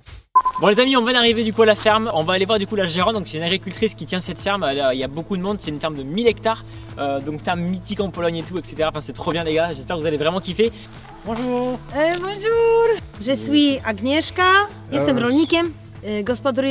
Bon 0.61 0.67
les 0.67 0.77
amis, 0.77 0.97
on 0.97 1.05
vient 1.05 1.13
d'arriver 1.13 1.45
du 1.45 1.53
coup 1.53 1.61
à 1.61 1.65
la 1.65 1.75
ferme. 1.75 2.11
On 2.13 2.23
va 2.23 2.33
aller 2.33 2.45
voir 2.45 2.59
du 2.59 2.67
coup 2.67 2.75
la 2.75 2.85
gérante. 2.85 3.13
Donc 3.13 3.27
c'est 3.27 3.37
une 3.37 3.43
agricultrice 3.43 3.95
qui 3.95 4.05
tient 4.05 4.19
cette 4.19 4.41
ferme. 4.41 4.67
Il 4.69 4.99
y 4.99 5.03
a 5.03 5.07
beaucoup 5.07 5.37
de 5.37 5.41
monde. 5.41 5.57
C'est 5.61 5.71
une 5.71 5.79
ferme 5.79 5.95
de 5.95 6.03
1000 6.03 6.27
hectares. 6.27 6.65
Euh, 6.97 7.21
donc 7.21 7.41
ferme 7.43 7.61
mythique 7.61 8.01
en 8.01 8.09
Pologne 8.09 8.37
et 8.37 8.43
tout, 8.43 8.57
etc. 8.57 8.89
Enfin 8.89 8.99
c'est 9.01 9.13
trop 9.13 9.31
bien 9.31 9.45
les 9.45 9.53
gars. 9.53 9.73
J'espère 9.73 9.95
que 9.95 10.01
vous 10.01 10.07
allez 10.07 10.17
vraiment 10.17 10.41
kiffer. 10.41 10.73
Bonjour. 11.25 11.79
Euh, 11.95 12.15
bonjour. 12.19 13.01
Je 13.21 13.31
suis 13.31 13.79
Agnieszka. 13.85 14.67
Jestem 14.91 15.17
euh... 15.17 15.21
rolnikiem. 15.21 15.71
Euh, 16.05 16.23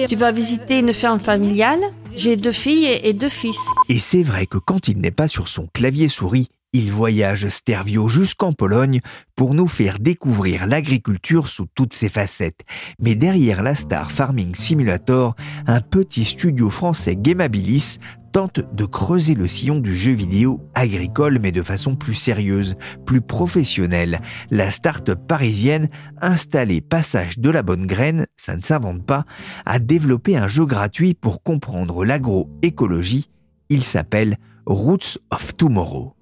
tu 0.09 0.17
vas 0.17 0.33
visiter 0.33 0.79
une 0.79 0.93
ferme 0.93 1.21
familiale. 1.21 1.81
J'ai 2.15 2.37
deux 2.37 2.53
filles 2.53 2.89
et 3.03 3.13
deux 3.13 3.29
fils. 3.29 3.61
Et 3.89 3.99
c'est 3.99 4.23
vrai 4.23 4.47
que 4.47 4.59
quand 4.59 4.89
il 4.89 4.99
n'est 4.99 5.11
pas 5.11 5.29
sur 5.29 5.49
son 5.49 5.67
clavier 5.73 6.09
souris, 6.09 6.49
il 6.73 6.93
voyage 6.93 7.49
Stervio 7.49 8.09
jusqu'en 8.09 8.53
Pologne 8.53 9.01
pour 9.35 9.55
nous 9.55 9.69
faire 9.69 9.99
découvrir 9.99 10.67
l'agriculture 10.67 11.49
sous 11.49 11.67
toutes 11.75 11.95
ses 11.95 12.09
facettes. 12.09 12.65
Mais 13.01 13.15
derrière 13.15 13.63
la 13.63 13.75
Star 13.75 14.11
Farming 14.11 14.55
Simulator, 14.55 15.35
un 15.67 15.81
petit 15.81 16.25
studio 16.25 16.69
français 16.69 17.17
Gamabilis 17.17 17.99
tente 18.33 18.61
de 18.75 18.85
creuser 18.85 19.35
le 19.35 19.49
sillon 19.49 19.81
du 19.81 19.97
jeu 19.97 20.13
vidéo 20.13 20.61
agricole 20.75 21.39
mais 21.41 21.53
de 21.53 21.63
façon 21.63 21.97
plus 21.97 22.15
sérieuse, 22.15 22.77
plus 23.07 23.23
professionnelle. 23.23 24.21
La 24.51 24.71
start-up 24.71 25.21
parisienne, 25.27 25.89
installée 26.21 26.83
passage 26.83 27.39
de 27.39 27.49
la 27.49 27.63
bonne 27.63 27.87
graine, 27.87 28.27
ça 28.37 28.57
ne 28.57 28.63
s'invente 28.63 29.05
pas, 29.05 29.25
a 29.65 29.79
développé 29.79 30.37
un 30.37 30.49
jeu 30.49 30.67
gratuit 30.67 31.15
pour 31.15 31.43
comprendre 31.43 32.05
l'agroécologie. 32.05 33.31
Il 33.71 33.83
s'appelle 33.83 34.37
Roots 34.67 35.19
of 35.31 35.57
Tomorrow. 35.57 36.18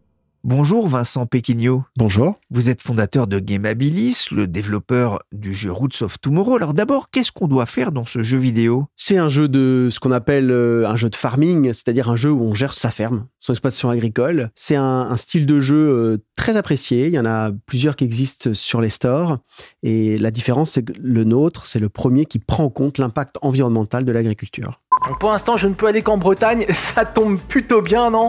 Bonjour 0.48 0.86
Vincent 0.86 1.26
Péquignot. 1.26 1.82
Bonjour. 1.96 2.38
Vous 2.52 2.70
êtes 2.70 2.80
fondateur 2.80 3.26
de 3.26 3.40
Gamabilis, 3.40 4.26
le 4.30 4.46
développeur 4.46 5.18
du 5.32 5.52
jeu 5.52 5.72
Roots 5.72 6.02
of 6.02 6.20
Tomorrow. 6.20 6.54
Alors 6.54 6.72
d'abord, 6.72 7.10
qu'est-ce 7.10 7.32
qu'on 7.32 7.48
doit 7.48 7.66
faire 7.66 7.90
dans 7.90 8.04
ce 8.04 8.22
jeu 8.22 8.38
vidéo? 8.38 8.86
C'est 8.94 9.18
un 9.18 9.26
jeu 9.26 9.48
de 9.48 9.88
ce 9.90 9.98
qu'on 9.98 10.12
appelle 10.12 10.52
euh, 10.52 10.86
un 10.86 10.94
jeu 10.94 11.10
de 11.10 11.16
farming, 11.16 11.72
c'est-à-dire 11.72 12.08
un 12.08 12.14
jeu 12.14 12.30
où 12.30 12.44
on 12.44 12.54
gère 12.54 12.74
sa 12.74 12.92
ferme, 12.92 13.26
son 13.40 13.54
exploitation 13.54 13.90
agricole. 13.90 14.50
C'est 14.54 14.76
un, 14.76 15.16
style 15.16 15.46
de 15.46 15.60
jeu 15.60 15.74
euh, 15.74 16.18
très 16.36 16.56
apprécié. 16.56 17.08
Il 17.08 17.14
y 17.14 17.18
en 17.18 17.26
a 17.26 17.50
plusieurs 17.66 17.96
qui 17.96 18.04
existent 18.04 18.54
sur 18.54 18.80
les 18.80 18.88
stores. 18.88 19.38
Et 19.82 20.16
la 20.16 20.30
différence, 20.30 20.70
c'est 20.70 20.84
que 20.84 20.92
le 20.96 21.24
nôtre, 21.24 21.66
c'est 21.66 21.80
le 21.80 21.88
premier 21.88 22.24
qui 22.24 22.38
prend 22.38 22.66
en 22.66 22.70
compte 22.70 22.98
l'impact 22.98 23.38
environnemental 23.42 24.04
de 24.04 24.12
l'agriculture. 24.12 24.80
Pour 25.18 25.32
l'instant, 25.32 25.56
je 25.56 25.66
ne 25.66 25.74
peux 25.74 25.86
aller 25.86 26.02
qu'en 26.02 26.18
Bretagne. 26.18 26.66
Ça 26.72 27.04
tombe 27.04 27.36
plutôt 27.40 27.82
bien, 27.82 28.12
non? 28.12 28.28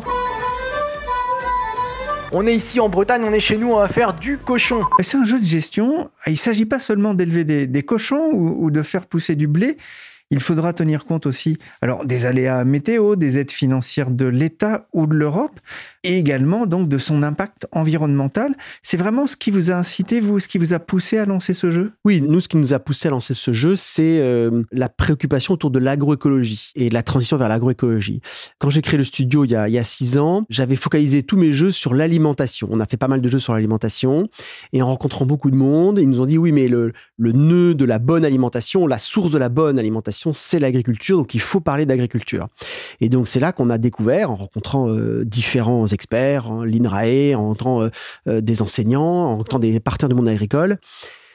On 2.31 2.45
est 2.45 2.55
ici 2.55 2.79
en 2.79 2.89
Bretagne, 2.89 3.23
on 3.25 3.33
est 3.33 3.39
chez 3.39 3.57
nous, 3.57 3.71
on 3.71 3.77
va 3.77 3.87
faire 3.87 4.13
du 4.13 4.37
cochon. 4.37 4.83
C'est 4.99 5.17
un 5.17 5.23
jeu 5.23 5.39
de 5.39 5.45
gestion. 5.45 6.09
Il 6.25 6.33
ne 6.33 6.37
s'agit 6.37 6.65
pas 6.65 6.79
seulement 6.79 7.13
d'élever 7.13 7.43
des, 7.43 7.83
cochons 7.83 8.31
ou, 8.33 8.69
de 8.71 8.81
faire 8.81 9.05
pousser 9.05 9.35
du 9.35 9.47
blé. 9.47 9.77
Il 10.29 10.41
faudra 10.41 10.73
tenir 10.73 11.05
compte 11.05 11.25
aussi 11.25 11.57
alors 11.81 12.05
des 12.05 12.25
aléas 12.25 12.65
météo, 12.65 13.15
des 13.15 13.37
aides 13.37 13.51
financières 13.51 14.11
de 14.11 14.25
l'État 14.25 14.87
ou 14.93 15.07
de 15.07 15.13
l'Europe, 15.13 15.59
et 16.03 16.17
également 16.17 16.65
donc 16.65 16.89
de 16.89 16.97
son 16.97 17.23
impact 17.23 17.67
environnemental. 17.71 18.55
C'est 18.83 18.97
vraiment 18.97 19.27
ce 19.27 19.35
qui 19.35 19.51
vous 19.51 19.71
a 19.71 19.75
incité, 19.75 20.19
vous, 20.19 20.39
ce 20.39 20.47
qui 20.47 20.57
vous 20.57 20.73
a 20.73 20.79
poussé 20.79 21.17
à 21.17 21.25
lancer 21.25 21.53
ce 21.53 21.71
jeu? 21.71 21.93
Oui, 22.05 22.21
nous, 22.21 22.39
ce 22.39 22.47
qui 22.47 22.57
nous 22.57 22.73
a 22.73 22.79
poussé 22.79 23.07
à 23.07 23.11
lancer 23.11 23.33
ce 23.33 23.51
jeu, 23.53 23.75
c'est 23.75 24.19
euh, 24.19 24.63
la 24.71 24.89
préoccupation 24.89 25.53
autour 25.53 25.71
de 25.71 25.79
l'agroécologie 25.79 26.71
et 26.75 26.89
de 26.89 26.93
la 26.93 27.03
transition 27.03 27.37
vers 27.37 27.49
l'agroécologie. 27.49 28.21
Quand 28.59 28.69
j'ai 28.69 28.81
créé 28.81 28.97
le 28.97 29.03
studio 29.03 29.45
il 29.45 29.51
y 29.51 29.55
a, 29.55 29.83
six 29.83 30.17
ans, 30.17 30.45
j'avais 30.49 30.75
focalisé 30.75 31.23
tous 31.23 31.37
mes 31.37 31.51
jeux 31.51 31.71
sur 31.71 31.93
l'alimentation. 31.93 32.67
On 32.71 32.79
a 32.79 32.85
fait 32.85 32.97
pas 32.97 33.07
mal 33.07 33.21
de 33.21 33.27
jeux 33.27 33.39
sur 33.39 33.53
l'alimentation 33.53 34.27
et 34.73 34.81
en 34.81 34.87
rencontrant 34.87 35.25
beaucoup 35.25 35.51
de 35.51 35.55
monde, 35.55 35.99
ils 35.99 36.09
nous 36.09 36.19
ont 36.19 36.25
dit 36.25 36.37
oui, 36.37 36.51
mais 36.51 36.67
le, 36.67 36.93
le 37.17 37.31
nœud 37.31 37.73
de 37.75 37.85
la 37.85 37.99
bonne 37.99 38.25
alimentation, 38.25 38.87
la 38.87 38.99
source 38.99 39.31
de 39.31 39.37
la 39.37 39.49
bonne 39.49 39.79
alimentation, 39.79 40.16
c'est 40.31 40.59
l'agriculture, 40.59 41.17
donc 41.17 41.33
il 41.33 41.41
faut 41.41 41.59
parler 41.59 41.85
d'agriculture. 41.85 42.47
Et 43.01 43.09
donc 43.09 43.27
c'est 43.27 43.39
là 43.39 43.51
qu'on 43.51 43.69
a 43.69 43.77
découvert, 43.77 44.31
en 44.31 44.35
rencontrant 44.35 44.89
euh, 44.89 45.23
différents 45.25 45.87
experts, 45.87 46.51
en 46.51 46.63
l'INRAE, 46.63 47.35
en 47.35 47.41
rencontrant 47.41 47.81
euh, 47.83 47.89
euh, 48.27 48.41
des 48.41 48.61
enseignants, 48.61 49.01
en 49.01 49.29
rencontrant 49.31 49.59
des 49.59 49.79
partenaires 49.79 50.09
du 50.09 50.15
monde 50.15 50.27
agricole, 50.27 50.79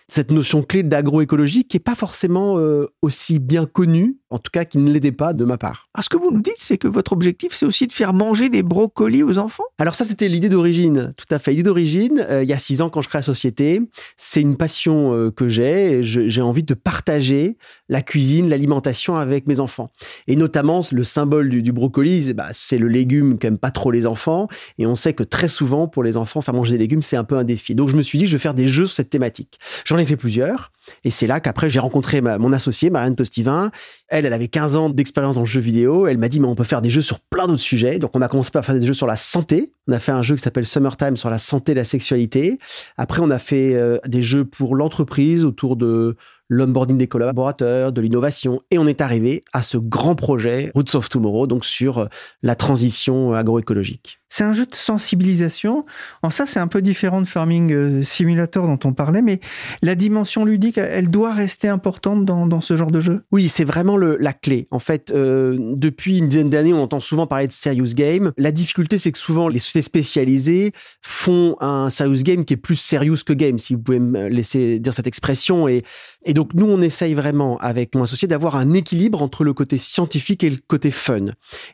cette 0.09 0.31
notion 0.31 0.63
clé 0.63 0.83
d'agroécologie 0.83 1.65
qui 1.65 1.77
n'est 1.77 1.83
pas 1.83 1.95
forcément 1.95 2.59
aussi 3.01 3.39
bien 3.39 3.65
connue 3.65 4.19
en 4.33 4.39
tout 4.39 4.51
cas 4.51 4.65
qui 4.65 4.79
ne 4.79 4.91
l'aidait 4.91 5.13
pas 5.13 5.33
de 5.33 5.45
ma 5.45 5.59
part. 5.59 5.89
Ah, 5.95 6.03
ce 6.03 6.09
que 6.09 6.17
vous 6.17 6.31
nous 6.31 6.41
dites, 6.41 6.55
c'est 6.57 6.79
que 6.79 6.89
votre 6.89 7.13
objectif, 7.13 7.53
c'est 7.53 7.67
aussi 7.67 7.87
de 7.87 7.93
faire 7.93 8.15
manger 8.15 8.49
des 8.49 8.63
brocolis 8.63 9.23
aux 9.23 9.39
enfants? 9.39 9.65
Alors 9.79 9.95
ça, 9.95 10.05
c'était 10.05 10.29
l'idée 10.29 10.49
d'origine, 10.49 11.13
tout 11.17 11.33
à 11.33 11.39
fait. 11.39 11.51
L'idée 11.51 11.65
d'origine, 11.65 12.25
euh, 12.29 12.43
il 12.43 12.49
y 12.49 12.53
a 12.53 12.59
six 12.59 12.81
ans 12.81 12.89
quand 12.89 13.03
je 13.03 13.09
crée 13.09 13.19
la 13.19 13.23
société, 13.23 13.83
c'est 14.17 14.41
une 14.41 14.57
passion 14.57 15.15
euh, 15.15 15.31
que 15.31 15.49
j'ai. 15.49 16.03
J'ai 16.03 16.43
envie 16.43 16.63
de 16.63 16.75
partager 16.75 17.59
la 17.89 18.01
cuisine, 18.01 18.49
l'alimentation 18.49 19.17
avec 19.17 19.47
mes 19.47 19.61
enfants. 19.61 19.91
Et 20.27 20.37
notamment, 20.37 20.81
le 20.91 21.05
symbole 21.05 21.51
du, 21.51 21.73
brocoli, 21.73 22.33
bah, 22.33 22.49
c'est 22.53 22.79
le 22.79 22.89
légume 22.89 23.39
qu'aiment 23.39 23.59
pas 23.59 23.71
trop 23.71 23.91
les 23.91 24.07
enfants. 24.07 24.49
Et 24.79 24.87
on 24.87 24.95
sait 24.95 25.13
que 25.13 25.23
très 25.23 25.49
souvent, 25.49 25.89
pour 25.89 26.03
les 26.03 26.17
enfants, 26.17 26.41
faire 26.41 26.55
manger 26.55 26.73
des 26.73 26.79
légumes, 26.79 27.03
c'est 27.03 27.17
un 27.17 27.25
peu 27.25 27.37
un 27.37 27.45
défi. 27.45 27.75
Donc 27.75 27.89
je 27.89 27.97
me 27.97 28.03
suis 28.03 28.19
dit, 28.19 28.27
je 28.27 28.33
vais 28.33 28.43
faire 28.43 28.55
des 28.55 28.69
jeux 28.69 28.87
sur 28.87 28.97
cette 28.97 29.11
thématique. 29.11 29.59
J'en 29.85 29.99
ai 29.99 30.07
fait 30.07 30.17
plusieurs. 30.17 30.73
Et 31.05 31.11
c'est 31.11 31.27
là 31.27 31.41
qu'après, 31.41 31.69
j'ai 31.69 31.79
rencontré 31.79 32.21
mon 32.21 32.53
associée, 32.53 32.91
Marianne 32.91 33.15
Tostivin. 33.15 33.71
Elle, 34.09 34.27
elle 34.27 34.33
avait 34.33 34.49
15 34.49 34.77
ans 34.77 34.89
d'expérience 34.91 35.37
dans 35.37 35.43
le 35.43 35.47
jeu 35.47 35.61
vidéo. 35.61 36.07
Elle 36.07 36.19
m'a 36.19 36.29
dit, 36.29 36.41
mais 36.41 36.47
on 36.47 36.55
peut 36.55 36.65
faire 36.65 36.83
des 36.83 36.91
jeux 36.91 37.01
sur 37.01 37.21
plein 37.21 37.47
d'autres 37.47 37.63
sujets. 37.63 37.99
Donc, 37.99 38.13
on 38.15 38.23
a 38.23 38.29
commencé 38.29 38.51
par 38.51 38.65
faire 38.65 38.79
des 38.79 38.87
jeux 38.87 38.93
sur 38.93 39.07
la 39.07 39.17
santé. 39.17 39.73
On 39.89 39.93
a 39.93 39.99
fait 39.99 40.13
un 40.13 40.23
jeu 40.23 40.37
qui 40.37 40.43
s'appelle 40.43 40.67
Summertime 40.67 41.17
sur 41.17 41.31
la 41.31 41.39
santé 41.39 41.73
et 41.73 41.75
la 41.75 41.85
sexualité. 41.85 42.59
Après, 42.97 43.21
on 43.23 43.31
a 43.31 43.39
fait 43.39 43.75
euh, 43.75 43.99
des 44.07 44.23
jeux 44.23 44.45
pour 44.45 44.77
l'entreprise 44.77 45.45
autour 45.45 45.77
de 45.77 46.17
l'onboarding 46.49 46.99
des 46.99 47.09
collaborateurs, 47.09 47.93
de 47.93 48.01
l'innovation. 48.01 48.61
Et 48.71 48.79
on 48.79 48.87
est 48.87 49.01
arrivé 49.01 49.45
à 49.53 49.63
ce 49.63 49.79
grand 49.79 50.15
projet 50.15 50.71
Roots 50.75 50.95
of 50.95 51.09
Tomorrow, 51.09 51.47
donc 51.47 51.65
sur 51.65 51.99
euh, 51.99 52.07
la 52.43 52.55
transition 52.55 53.33
agroécologique. 53.33 54.22
C'est 54.33 54.45
un 54.45 54.55
jeu 54.55 54.65
de 54.65 54.75
sensibilisation. 54.75 55.85
En 56.23 56.31
ça, 56.31 56.47
c'est 56.47 56.59
un 56.59 56.67
peu 56.67 56.81
différent 56.81 57.21
de 57.21 57.27
Farming 57.27 57.71
euh, 57.71 58.03
Simulator 58.03 58.67
dont 58.67 58.79
on 58.89 58.95
parlait, 58.95 59.21
mais 59.21 59.41
la 59.83 59.95
dimension 59.95 60.47
ludique, 60.47 60.79
elle 60.79 61.11
doit 61.11 61.35
rester 61.35 61.69
importante 61.69 62.25
dans, 62.25 62.61
ce 62.63 62.75
genre 62.75 62.91
de 62.91 62.99
jeu. 62.99 63.21
Oui, 63.31 63.51
c'est 63.51 63.67
vraiment 63.67 63.99
la 63.99 64.33
clé. 64.33 64.69
En 64.71 64.79
fait, 64.79 65.13
euh, 65.15 65.59
depuis 65.75 66.17
une 66.17 66.29
dizaine 66.29 66.49
d'années, 66.49 66.73
on 66.73 66.83
entend 66.83 67.01
souvent 67.01 67.27
parler 67.27 67.47
de 67.47 67.53
serious 67.53 67.93
game. 67.95 68.33
La 68.39 68.53
difficulté, 68.53 68.97
c'est 68.97 69.13
que 69.13 69.19
souvent, 69.19 69.49
les 69.49 69.59
sociétés 69.59 69.83
spécialisées 69.83 70.73
font 71.03 71.57
un 71.61 71.91
serious 71.91 72.23
game 72.23 72.47
qui 72.47 72.55
est 72.55 72.57
plus 72.57 72.77
serious 72.77 73.19
que 73.27 73.35
game, 73.35 73.59
si 73.59 73.75
vous 73.75 73.83
pouvez 73.83 73.99
me 73.99 74.29
laisser 74.29 74.79
dire 74.79 74.95
cette 74.95 75.07
expression. 75.07 75.69
Et, 75.69 75.85
et 76.25 76.33
donc, 76.33 76.55
nous, 76.55 76.65
on 76.67 76.81
essaye 76.81 77.15
vraiment, 77.15 77.59
avec 77.59 77.95
mon 77.95 78.05
associé, 78.05 78.29
d'avoir 78.29 78.57
un 78.57 78.73
équilibre 78.73 79.21
entre 79.21 79.45
le 79.45 79.53
côté 79.53 79.77
scientifique 79.77 80.43
et 80.43 80.49
le 80.49 80.57
côté 80.67 80.91
fun. 80.91 81.27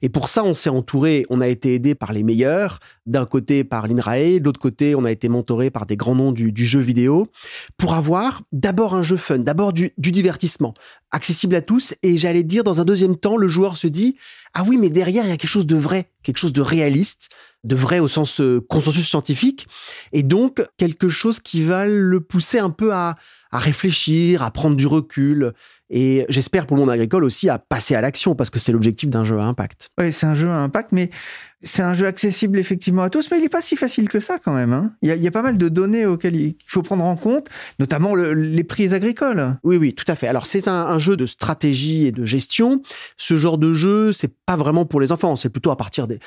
Et 0.03 0.09
pour 0.09 0.29
ça, 0.29 0.43
on 0.43 0.55
s'est 0.55 0.71
entouré, 0.71 1.25
on 1.31 1.41
a 1.41 1.47
été 1.47 1.75
aidé 1.75 1.95
par 1.95 2.12
les 2.12 2.25
meilleurs, 2.25 2.48
d'un 3.07 3.26
côté 3.26 3.64
par 3.64 3.87
l'INRAE, 3.87 4.38
de 4.38 4.45
l'autre 4.45 4.61
côté, 4.61 4.95
on 4.95 5.05
a 5.05 5.11
été 5.11 5.28
mentoré 5.28 5.71
par 5.71 5.87
des 5.87 5.97
grands 5.97 6.14
noms 6.14 6.33
du, 6.33 6.52
jeu 6.64 6.81
vidéo, 6.81 7.28
pour 7.76 7.95
avoir 7.95 8.43
d'abord 8.52 8.95
un 8.95 9.02
jeu 9.02 9.17
fun, 9.17 9.38
d'abord 9.38 9.73
du, 9.73 9.93
du 9.97 10.12
divertissement, 10.12 10.75
accessible 11.11 11.55
à 11.55 11.61
tous, 11.61 11.95
et 12.02 12.17
j'allais 12.17 12.43
dire, 12.43 12.64
dans 12.64 12.81
un 12.81 12.85
deuxième 12.85 13.17
temps, 13.17 13.37
le 13.37 13.49
joueur 13.49 13.76
se 13.76 13.87
dit, 13.87 14.17
ah 14.55 14.64
oui, 14.67 14.76
mais 14.76 14.90
derrière, 14.90 15.25
il 15.25 15.31
y 15.31 15.33
a 15.33 15.37
quelque 15.37 15.50
chose 15.50 15.67
de 15.67 15.76
vrai, 15.76 16.11
quelque 16.28 16.37
chose 16.37 16.52
de 16.52 16.61
réaliste, 16.61 17.30
de 17.64 17.75
vrai 17.75 18.00
au 18.00 18.08
sens 18.08 18.42
euh, 18.42 18.61
consensus 18.68 19.08
scientifique, 19.08 19.66
et 20.12 20.23
donc 20.23 20.62
quelque 20.76 21.08
chose 21.08 21.40
qui 21.40 21.64
va 21.64 21.87
le 21.87 22.20
pousser 22.20 22.58
un 22.58 22.68
peu 22.68 22.92
à, 22.92 23.14
à 23.50 23.58
réfléchir, 23.58 24.42
à 24.42 24.50
prendre 24.50 24.76
du 24.76 24.87
recul, 24.87 25.54
et 25.88 26.26
j'espère 26.28 26.66
pour 26.66 26.76
le 26.76 26.82
monde 26.82 26.90
agricole 26.90 27.25
aussi 27.25 27.49
à 27.49 27.58
passer 27.58 27.94
à 27.94 28.02
l'action, 28.02 28.35
parce 28.35 28.50
que 28.50 28.58
c'est 28.58 28.73
l'objectif 28.73 29.08
d'un 29.08 29.25
jeu 29.25 29.38
à 29.38 29.44
impact. 29.44 29.88
Oui, 29.99 30.12
c'est 30.12 30.26
un 30.26 30.35
jeu 30.35 30.50
à 30.50 30.56
impact, 30.56 30.90
mais 30.92 31.08
c'est 31.62 31.82
un 31.82 31.94
jeu 31.94 32.06
accessible 32.06 32.58
effectivement 32.58 33.02
à 33.02 33.11
tous, 33.11 33.30
mais 33.30 33.38
il 33.38 33.42
n'est 33.42 33.49
pas 33.49 33.62
si 33.62 33.75
facile 33.75 34.08
que 34.08 34.20
ça 34.20 34.38
quand 34.38 34.52
même. 34.52 34.73
Hein. 34.73 34.92
Il, 35.02 35.08
y 35.08 35.26
a, 35.26 35.30
pas 35.30 35.42
mal 35.42 35.58
de 35.58 35.68
données 35.68 36.06
auxquelles 36.06 36.37
il 36.37 36.56
faut 36.66 36.82
prendre 36.82 37.04
en 37.04 37.16
compte, 37.16 37.49
notamment 37.78 38.14
les 38.14 38.64
prix 38.64 38.94
agricoles. 38.94 39.56
Oui, 39.64 39.76
oui, 39.76 39.94
tout 39.94 40.04
à 40.06 40.14
fait. 40.14 40.28
Alors 40.28 40.47
c'est 40.47 40.68
un, 40.68 40.99
jeu 40.99 41.16
de 41.16 41.26
stratégie 41.26 42.06
et 42.06 42.12
de 42.12 42.25
gestion. 42.25 42.82
Ce 43.16 43.37
genre 43.37 43.58
de 43.58 43.73
jeu, 43.73 44.12
c'est 44.12 44.32
pas 44.47 44.56
vraiment 44.56 44.85
pour 44.85 45.00
les 45.00 45.11
enfants, 45.11 45.35
c'est 45.37 45.49
plutôt 45.49 45.70
à 45.70 45.76
partir 45.76 46.06
des, 46.06 46.18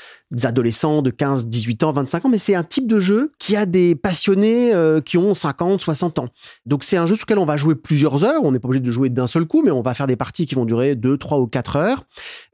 adolescents 0.44 1.02
de 1.02 1.10
15, 1.10 1.48
18 1.48 1.84
ans, 1.84 1.92
25 1.92 2.26
ans, 2.26 2.30
mais 2.30 2.38
c'est 2.38 2.56
un 2.56 2.64
type 2.64 2.88
de 2.88 3.00
jeu 3.00 3.32
qui 3.40 3.56
a 3.56 3.66
des 3.66 3.96
passionnés 3.96 4.74
euh, 4.74 5.02
qui 5.02 5.18
ont 5.18 5.34
50, 5.34 5.82
60 5.82 6.20
ans. 6.20 6.30
Donc 6.66 6.84
c'est 6.84 6.98
un 6.98 7.06
jeu 7.06 7.16
sur 7.16 7.26
lequel 7.26 7.40
on 7.40 7.46
va 7.46 7.58
jouer 7.58 7.76
plusieurs 7.76 8.24
heures. 8.24 8.44
On 8.44 8.52
n'est 8.52 8.60
pas 8.60 8.68
obligé 8.68 8.82
de 8.82 8.92
jouer 8.92 9.10
d'un 9.10 9.28
seul 9.28 9.46
coup, 9.46 9.62
mais 9.64 9.72
on 9.72 9.82
va 9.82 9.94
faire 9.94 10.08
des 10.08 10.16
parties 10.16 10.46
qui 10.46 10.56
vont 10.56 10.66
durer 10.66 10.96
2, 10.96 11.18
3 11.18 11.40
ou 11.40 11.48
4 11.48 11.76
heures. 11.76 12.04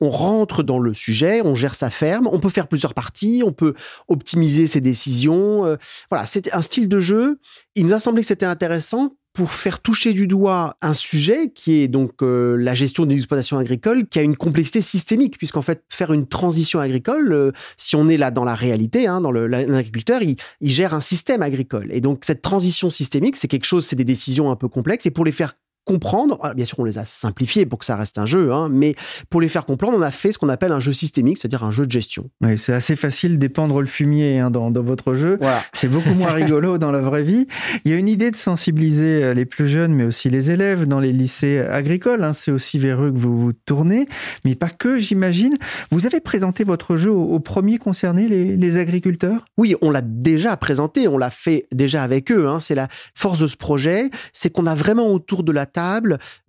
On 0.01 0.10
rentre 0.10 0.63
dans 0.63 0.79
le 0.79 0.94
sujet, 0.94 1.41
on 1.44 1.56
gère 1.56 1.75
sa 1.75 1.89
ferme, 1.89 2.27
on 2.32 2.39
peut 2.39 2.50
faire 2.50 2.67
plusieurs 2.67 2.94
parties, 2.94 3.44
on 3.46 3.51
peut 3.51 3.74
optimiser 4.08 4.67
ses 4.67 4.82
décisions. 4.82 5.65
Euh, 5.65 5.75
voilà, 6.10 6.25
c'est 6.25 6.53
un 6.53 6.62
style 6.62 6.88
de 6.89 7.00
jeu. 7.00 7.39
Il 7.75 7.86
nous 7.86 7.94
a 7.94 8.00
semblé 8.00 8.22
que 8.22 8.27
c'était 8.27 8.46
intéressant 8.46 9.13
pour 9.38 9.53
faire 9.53 9.82
toucher 9.82 10.13
du 10.13 10.25
doigt 10.25 10.77
un 10.82 10.96
sujet 10.96 11.51
qui 11.51 11.84
est 11.84 11.88
donc 11.88 12.24
euh, 12.24 12.56
la 12.56 12.74
gestion 12.74 13.06
des 13.06 13.13
exploitations 13.13 13.60
agricoles, 13.60 14.08
qui 14.08 14.17
a 14.17 14.24
une 14.24 14.36
complexité 14.36 14.82
systémique, 14.82 15.38
puisqu'en 15.38 15.62
fait, 15.62 15.84
faire 15.89 16.12
une 16.12 16.25
transition 16.25 16.79
agricole, 16.79 17.32
euh, 17.32 17.51
si 17.77 17.96
on 17.96 18.10
est 18.10 18.17
là 18.17 18.32
dans 18.32 18.44
la 18.44 18.56
réalité, 18.56 19.06
hein, 19.06 19.22
dans 19.22 19.32
l'agriculteur, 19.32 20.24
il, 20.24 20.38
il, 20.60 20.72
gère 20.72 20.96
un 20.96 21.01
système 21.01 21.44
agricole. 21.44 21.89
Et 21.91 22.01
donc, 22.01 22.25
cette 22.25 22.41
transition 22.41 22.89
systémique, 22.89 23.36
c'est 23.36 23.48
quelque 23.48 23.65
chose, 23.65 23.86
c'est 23.86 23.96
des 23.96 24.03
décisions 24.03 24.50
un 24.50 24.56
peu 24.56 24.70
complexes, 24.70 25.06
et 25.06 25.12
pour 25.12 25.24
les 25.24 25.32
faire 25.32 25.53
comprendre. 25.88 26.39
bien 26.56 26.65
sûr, 26.65 26.79
on 26.79 26.84
les 26.84 26.98
a 26.98 27.06
simplifiés 27.06 27.65
pour 27.65 27.79
que 27.79 27.86
ça 27.86 27.96
reste 27.96 28.17
un 28.17 28.25
jeu, 28.25 28.51
hein, 28.51 28.67
mais 28.70 28.94
pour 29.29 29.41
les 29.41 29.48
faire 29.48 29.65
comprendre, 29.65 29.98
on 29.98 30.01
a 30.01 30.12
fait 30.12 30.34
ce 30.34 30.38
qu'on 30.38 30.50
appelle 30.50 30.74
un 30.74 30.82
jeu 30.82 30.91
systémique, 30.91 31.38
c'est-à-dire 31.38 31.63
un 31.63 31.72
jeu 31.72 31.86
de 31.86 31.91
gestion. 31.91 32.29
Oui, 32.41 32.60
c'est 32.60 32.74
assez 32.74 32.96
facile 32.96 33.39
d'épandre 33.39 33.79
le 33.79 33.88
fumier 33.88 34.39
hein, 34.39 34.51
dans, 34.51 34.70
votre 34.70 35.15
jeu. 35.15 35.39
C'est 35.74 35.88
beaucoup 35.88 36.13
moins 36.13 36.32
rigolo 36.34 36.77
dans 36.77 36.91
la 36.91 37.01
vraie 37.01 37.24
vie. 37.24 37.48
Il 37.86 37.91
y 37.91 37.94
a 37.96 37.98
une 37.98 38.10
idée 38.10 38.29
de 38.29 38.36
sensibiliser 38.36 39.24
euh, 39.24 39.34
les 39.34 39.46
plus 39.46 39.70
jeunes, 39.70 39.94
mais 39.94 40.03
aussi 40.03 40.29
les 40.29 40.51
élèves 40.51 40.86
dans 40.86 41.00
les 41.00 41.13
lycées 41.13 41.60
agricoles. 41.60 42.24
Hein. 42.24 42.34
c'est 42.34 42.51
aussi 42.51 42.77
vers 42.79 43.01
eux 43.01 43.12
que 43.12 43.17
vous 43.17 43.39
vous 43.39 43.53
tournez, 43.53 44.08
mais 44.44 44.56
pas 44.56 44.70
que, 44.70 45.00
j'imagine. 45.00 45.56
Vous 45.89 46.06
avez 46.06 46.20
présenté 46.20 46.63
votre 46.63 46.98
jeu 46.98 47.12
aux, 47.12 47.39
premiers 47.39 47.77
concernés, 47.77 48.27
les, 48.27 48.77
agriculteurs? 48.77 49.46
Oui, 49.58 49.75
on 49.82 49.89
l'a 49.89 50.01
déjà 50.01 50.58
présenté, 50.58 51.08
on 51.08 51.17
l'a 51.17 51.29
fait 51.29 51.67
déjà 51.72 52.03
avec 52.03 52.32
eux. 52.32 52.48
C'est 52.60 52.75
la 52.75 52.89
force 53.15 53.39
de 53.39 53.48
ce 53.48 53.56
projet, 53.56 54.10
c'est 54.34 54.51
qu'on 54.51 54.65
a 54.65 54.75
vraiment 54.75 55.08
autour 55.08 55.44
de 55.44 55.51
la 55.51 55.65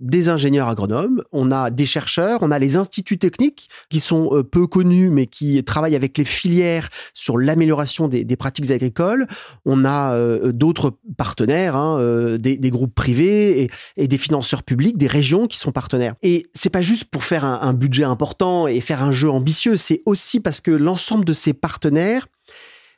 des 0.01 0.29
ingénieurs 0.29 0.69
agronomes, 0.69 1.23
on 1.33 1.51
a 1.51 1.71
des 1.71 1.87
chercheurs, 1.87 2.39
on 2.43 2.51
a 2.51 2.59
les 2.59 2.77
instituts 2.77 3.19
techniques 3.19 3.69
qui 3.91 4.01
sont 4.01 4.31
euh, 4.33 4.43
peu 4.43 4.67
connus 4.67 5.11
mais 5.11 5.27
qui 5.27 5.63
travaillent 5.65 5.97
avec 5.97 6.17
les 6.19 6.25
filières 6.25 6.89
sur 7.15 7.39
l'amélioration 7.39 8.09
des, 8.09 8.25
pratiques 8.37 8.71
agricoles. 8.71 9.27
On 9.65 9.85
a 9.85 10.13
euh, 10.13 10.53
d'autres 10.53 10.99
partenaires, 11.17 11.77
hein, 11.77 11.99
euh, 11.99 12.39
des, 12.39 12.71
groupes 12.71 12.95
privés 12.95 13.69
et, 13.97 14.09
des 14.09 14.19
financeurs 14.19 14.63
publics, 14.63 14.97
des 14.99 15.07
régions 15.07 15.47
qui 15.47 15.59
sont 15.59 15.73
partenaires. 15.73 16.15
Et 16.23 16.47
c'est 16.55 16.71
pas 16.71 16.83
juste 16.83 17.05
pour 17.05 17.25
faire 17.25 17.45
un 17.45 17.73
budget 17.73 18.05
important 18.05 18.67
et 18.67 18.81
faire 18.81 19.03
un 19.03 19.13
jeu 19.13 19.31
ambitieux, 19.31 19.77
c'est 19.77 20.03
aussi 20.07 20.41
parce 20.41 20.61
que 20.61 20.71
l'ensemble 20.71 21.25
de 21.25 21.33
ces 21.33 21.53
partenaires 21.53 22.27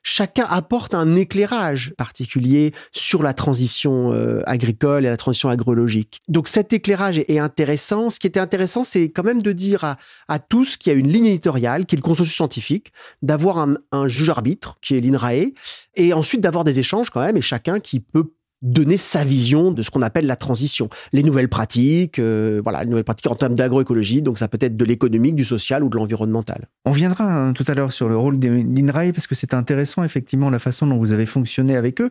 chacun 0.03 0.47
apporte 0.49 0.95
un 0.95 1.17
éclairage 1.17 1.93
particulier 1.97 2.73
sur 2.93 3.23
la 3.23 3.35
transition 3.35 4.13
euh, 4.13 4.43
agricole 4.47 5.05
et 5.05 5.09
la 5.09 5.17
transition 5.17 5.49
agrologique. 5.49 6.21
Donc 6.29 6.49
cet 6.49 6.73
éclairage 6.73 7.19
est, 7.19 7.39
intéressant. 7.39 8.11
Ce 8.11 8.21
qui 8.21 8.27
était 8.27 8.41
intéressant, 8.41 8.85
c'est 8.85 9.11
quand 9.11 9.23
même 9.23 9.43
de 9.43 9.53
dire 9.53 9.97
à, 10.29 10.39
tous 10.39 10.77
qu'il 10.77 10.93
y 10.93 10.97
a 10.97 10.99
une 10.99 11.09
ligne 11.09 11.27
éditoriale, 11.27 11.87
qui 11.87 11.95
est 11.95 11.99
le 11.99 12.03
consensus 12.03 12.35
scientifique, 12.35 12.93
d'avoir 13.23 13.59
un, 13.59 13.77
un 13.93 14.09
juge-arbitre, 14.09 14.77
qui 14.83 14.97
est 14.97 15.01
l'INRAE, 15.01 15.53
et 15.97 16.13
ensuite 16.13 16.41
d'avoir 16.41 16.65
des 16.65 16.79
échanges 16.79 17.11
quand 17.11 17.21
même, 17.21 17.37
et 17.37 17.43
chacun 17.43 17.81
qui 17.81 18.01
peut 18.01 18.33
donner 18.63 18.97
sa 18.97 19.25
vision 19.25 19.71
de 19.71 19.83
ce 19.83 19.91
qu'on 19.91 20.03
appelle 20.03 20.27
la 20.27 20.37
transition, 20.37 20.89
les 21.13 21.23
nouvelles 21.23 21.49
pratiques, 21.49 22.19
euh, 22.19 22.61
voilà, 22.63 22.85
les 22.85 22.91
nouvelles 22.91 23.05
pratiques 23.05 23.31
en 23.31 23.35
termes 23.35 23.55
d'agroécologie, 23.55 24.21
donc 24.21 24.39
ça 24.39 24.49
peut 24.49 24.59
être 24.61 24.77
de 24.77 24.85
l'économique, 24.85 25.35
du 25.35 25.45
social 25.45 25.83
ou 25.83 25.89
de 25.89 25.97
l'environnemental. 25.97 26.67
On 26.85 26.93
viendra 26.93 27.25
hein, 27.25 27.53
tout 27.53 27.65
à 27.69 27.75
l'heure 27.75 27.93
sur 27.93 28.09
le 28.09 28.17
rôle 28.17 28.39
des 28.39 28.51
l'INRAE 28.51 29.13
parce 29.13 29.27
que 29.27 29.35
c'est 29.35 29.55
intéressant 29.55 30.05
effectivement 30.05 30.51
la 30.51 30.59
façon 30.59 30.87
dont 30.87 30.99
vous 30.99 31.13
avez 31.13 31.27
fonctionné 31.27 31.77
avec 31.77 32.01
eux, 32.01 32.11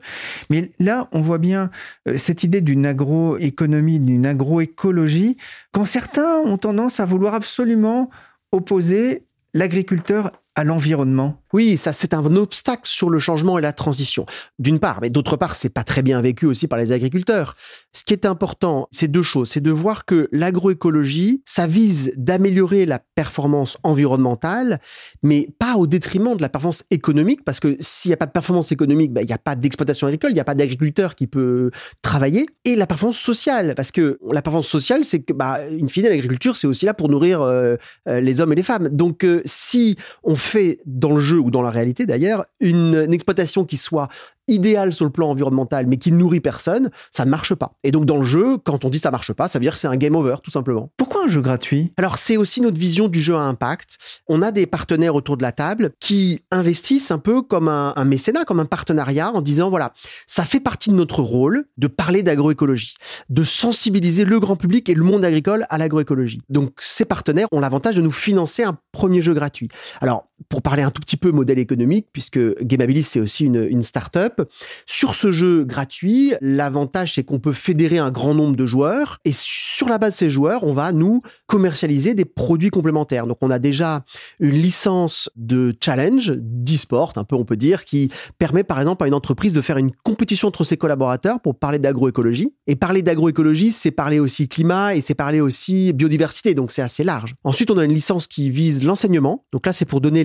mais 0.50 0.72
là 0.80 1.08
on 1.12 1.22
voit 1.22 1.38
bien 1.38 1.70
euh, 2.08 2.18
cette 2.18 2.44
idée 2.44 2.62
d'une 2.62 2.86
agroéconomie, 2.86 4.00
d'une 4.00 4.26
agroécologie, 4.26 5.38
quand 5.72 5.86
certains 5.86 6.38
ont 6.40 6.58
tendance 6.58 7.00
à 7.00 7.06
vouloir 7.06 7.36
absolument 7.36 8.10
opposer 8.52 9.24
l'agriculteur 9.54 10.32
à 10.56 10.64
l'environnement 10.64 11.42
oui, 11.54 11.78
ça 11.78 11.94
c'est 11.94 12.14
un 12.14 12.36
obstacle 12.36 12.84
sur 12.86 13.10
le 13.10 13.20
changement 13.20 13.58
et 13.58 13.62
la 13.62 13.74
transition. 13.74 14.26
D'une 14.60 14.80
part, 14.80 15.00
mais 15.02 15.10
d'autre 15.10 15.38
part, 15.38 15.56
c'est 15.56 15.70
pas 15.70 15.84
très 15.84 16.02
bien 16.02 16.22
vécu 16.22 16.46
aussi 16.46 16.68
par 16.68 16.80
les 16.80 16.92
agriculteurs. 16.92 17.56
Ce 17.94 18.04
qui 18.04 18.14
est 18.14 18.26
important, 18.26 18.88
c'est 18.92 19.08
deux 19.08 19.24
choses. 19.24 19.50
C'est 19.50 19.62
de 19.62 19.72
voir 19.72 20.06
que 20.06 20.28
l'agroécologie, 20.32 21.42
ça 21.46 21.68
vise 21.68 22.12
d'améliorer 22.16 22.86
la 22.86 23.00
performance 23.16 23.78
environnementale, 23.84 24.80
mais 25.24 25.48
pas 25.60 25.76
au 25.76 25.88
détriment 25.88 26.36
de 26.36 26.42
la 26.42 26.50
performance 26.50 26.84
économique, 26.92 27.44
parce 27.44 27.60
que 27.60 27.76
s'il 27.80 28.10
n'y 28.10 28.14
a 28.14 28.18
pas 28.18 28.26
de 28.26 28.32
performance 28.32 28.72
économique, 28.72 29.12
ben, 29.12 29.22
il 29.22 29.28
n'y 29.28 29.34
a 29.34 29.38
pas 29.38 29.56
d'exploitation 29.56 30.08
agricole, 30.08 30.32
il 30.32 30.36
n'y 30.36 30.40
a 30.40 30.46
pas 30.46 30.56
d'agriculteur 30.56 31.16
qui 31.16 31.28
peut 31.28 31.72
travailler. 32.02 32.46
Et 32.66 32.76
la 32.76 32.88
performance 32.88 33.18
sociale, 33.18 33.74
parce 33.76 33.92
que 33.92 34.20
la 34.32 34.42
performance 34.42 34.68
sociale, 34.68 35.04
c'est 35.04 35.22
que, 35.22 35.34
bah, 35.34 35.60
une 35.70 35.90
fine, 35.90 36.04
l'agriculture, 36.04 36.56
c'est 36.56 36.68
aussi 36.68 36.86
là 36.86 36.94
pour 36.94 37.10
nourrir 37.10 37.42
euh, 37.42 37.76
euh, 38.08 38.20
les 38.20 38.42
hommes 38.42 38.54
et 38.54 38.56
les 38.56 38.64
femmes. 38.64 38.90
Donc, 38.90 39.24
euh, 39.24 39.42
si 39.46 39.96
on 40.24 40.36
fait 40.36 40.80
dans 40.86 41.16
le 41.16 41.22
jeu 41.22 41.38
ou 41.39 41.52
dans 41.52 41.62
la 41.62 41.71
réalité 41.71 42.06
d'ailleurs, 42.06 42.45
une, 42.60 43.08
exploitation 43.13 43.65
qui 43.65 43.78
soit 43.78 44.08
idéale 44.47 44.93
sur 44.93 45.06
le 45.06 45.12
plan 45.12 45.30
environnemental, 45.30 45.86
mais 45.86 45.97
qui 45.97 46.12
ne 46.12 46.17
nourrit 46.17 46.39
personne, 46.39 46.89
ça 47.12 47.23
ne 47.23 47.30
marche 47.30 47.54
pas. 47.54 47.71
Et 47.84 47.91
donc 47.91 48.06
dans 48.06 48.17
le 48.17 48.23
jeu, 48.23 48.58
quand 48.58 48.84
on 48.84 48.89
dit 48.89 48.97
ça 48.97 49.12
marche 49.12 49.32
pas, 49.32 49.47
ça 49.47 49.60
veut 49.60 49.63
dire 49.63 49.73
que 49.73 49.80
c'est 49.80 49.88
un 49.88 49.95
game 49.95 50.15
over, 50.15 50.38
tout 50.41 50.49
simplement. 50.49 50.91
Pourquoi 50.97 51.25
un 51.25 51.28
jeu 51.28 51.41
gratuit? 51.41 51.93
Alors 51.97 52.17
c'est 52.17 52.36
aussi 52.36 52.62
notre 52.62 52.80
vision 52.80 53.08
du 53.08 53.21
jeu 53.21 53.36
à 53.36 53.41
impact. 53.41 53.97
On 54.28 54.41
a 54.41 54.52
des 54.52 54.65
partenaires 54.65 55.13
autour 55.13 55.38
de 55.38 55.43
la 55.43 55.52
table 55.52 55.91
qui 55.99 56.41
investissent 56.49 57.12
un 57.12 57.19
peu 57.19 57.43
comme 57.43 57.67
un, 57.67 57.93
un 57.95 58.06
mécénat, 58.06 58.43
comme 58.43 58.60
un 58.60 58.65
partenariat, 58.65 59.32
en 59.32 59.41
disant 59.41 59.69
voilà, 59.69 59.93
ça 60.25 60.43
fait 60.43 60.60
partie 60.60 60.89
de 60.89 60.95
notre 60.95 61.21
rôle 61.21 61.65
de 61.78 61.88
parler 61.88 62.23
d'agroécologie, 62.23 62.95
de 63.30 63.43
sensibiliser 63.43 64.25
le 64.25 64.39
grand 64.39 64.56
public 64.56 64.89
et 64.89 64.95
le 64.95 65.04
monde 65.04 65.23
agricole 65.23 65.67
à 65.69 65.78
l'agroécologie. 65.78 66.41
Donc 66.49 66.73
ces 66.80 67.06
partenaires 67.06 67.47
ont 67.52 67.60
l'avantage 67.60 67.95
de 67.95 68.02
nous 68.02 68.12
financer 68.12 68.63
un 68.63 68.78
premier 68.91 69.21
jeu 69.21 69.34
gratuit. 69.34 69.69
Alors 70.02 70.29
pour 70.47 70.62
parler 70.62 70.84
un 70.84 70.91
tout 70.91 71.02
petit 71.02 71.17
peu 71.17 71.32
modèle 71.32 71.60
économique, 71.60 72.08
puisque 72.13 72.39
Gameabilis 72.63 73.04
c'est 73.04 73.19
aussi 73.19 73.45
une, 73.45 73.67
une 73.69 73.82
start-up, 73.82 74.41
sur 74.86 75.15
ce 75.15 75.32
jeu 75.32 75.63
gratuit, 75.63 76.34
l'avantage 76.41 77.15
c'est 77.15 77.23
qu'on 77.23 77.39
peut 77.39 77.54
fédérer 77.54 77.97
un 77.97 78.12
grand 78.12 78.34
nombre 78.34 78.56
de 78.56 78.65
joueurs 78.65 79.19
et 79.25 79.32
sur 79.34 79.88
la 79.89 79.97
base 79.97 80.13
de 80.13 80.17
ces 80.17 80.30
joueurs, 80.30 80.63
on 80.63 80.73
va 80.73 80.91
nous 80.91 81.21
commercialiser 81.47 82.13
des 82.13 82.25
produits 82.25 82.69
complémentaires. 82.69 83.28
Donc 83.28 83.38
on 83.41 83.49
a 83.49 83.60
déjà 83.60 84.04
une 84.39 84.52
licence 84.52 85.30
de 85.36 85.73
challenge 85.84 86.34
d'e-sport, 86.38 87.13
un 87.15 87.23
peu 87.23 87.36
on 87.36 87.45
peut 87.45 87.58
dire, 87.58 87.86
qui 87.86 88.12
permet 88.38 88.63
par 88.63 88.80
exemple 88.80 89.04
à 89.04 89.08
une 89.08 89.13
entreprise 89.13 89.54
de 89.54 89.62
faire 89.62 89.78
une 89.78 89.91
compétition 90.04 90.47
entre 90.47 90.63
ses 90.63 90.78
collaborateurs 90.78 91.39
pour 91.41 91.56
parler 91.56 91.80
d'agroécologie. 91.80 92.54
Et 92.67 92.75
parler 92.75 93.02
d'agroécologie, 93.02 93.71
c'est 93.71 93.91
parler 93.91 94.19
aussi 94.19 94.47
climat 94.47 94.95
et 94.95 95.02
c'est 95.02 95.15
parler 95.15 95.41
aussi 95.41 95.93
biodiversité, 95.93 96.54
donc 96.54 96.71
c'est 96.71 96.82
assez 96.82 97.04
large. 97.04 97.36
Ensuite, 97.43 97.71
on 97.71 97.78
a 97.78 97.86
une 97.86 97.93
licence 97.93 98.28
qui 98.28 98.49
vise 98.49 98.84
l'enseignement. 98.84 99.45
Donc 99.52 99.65
là, 99.65 99.73
c'est 99.73 99.86
pour 99.86 100.02
donner 100.02 100.23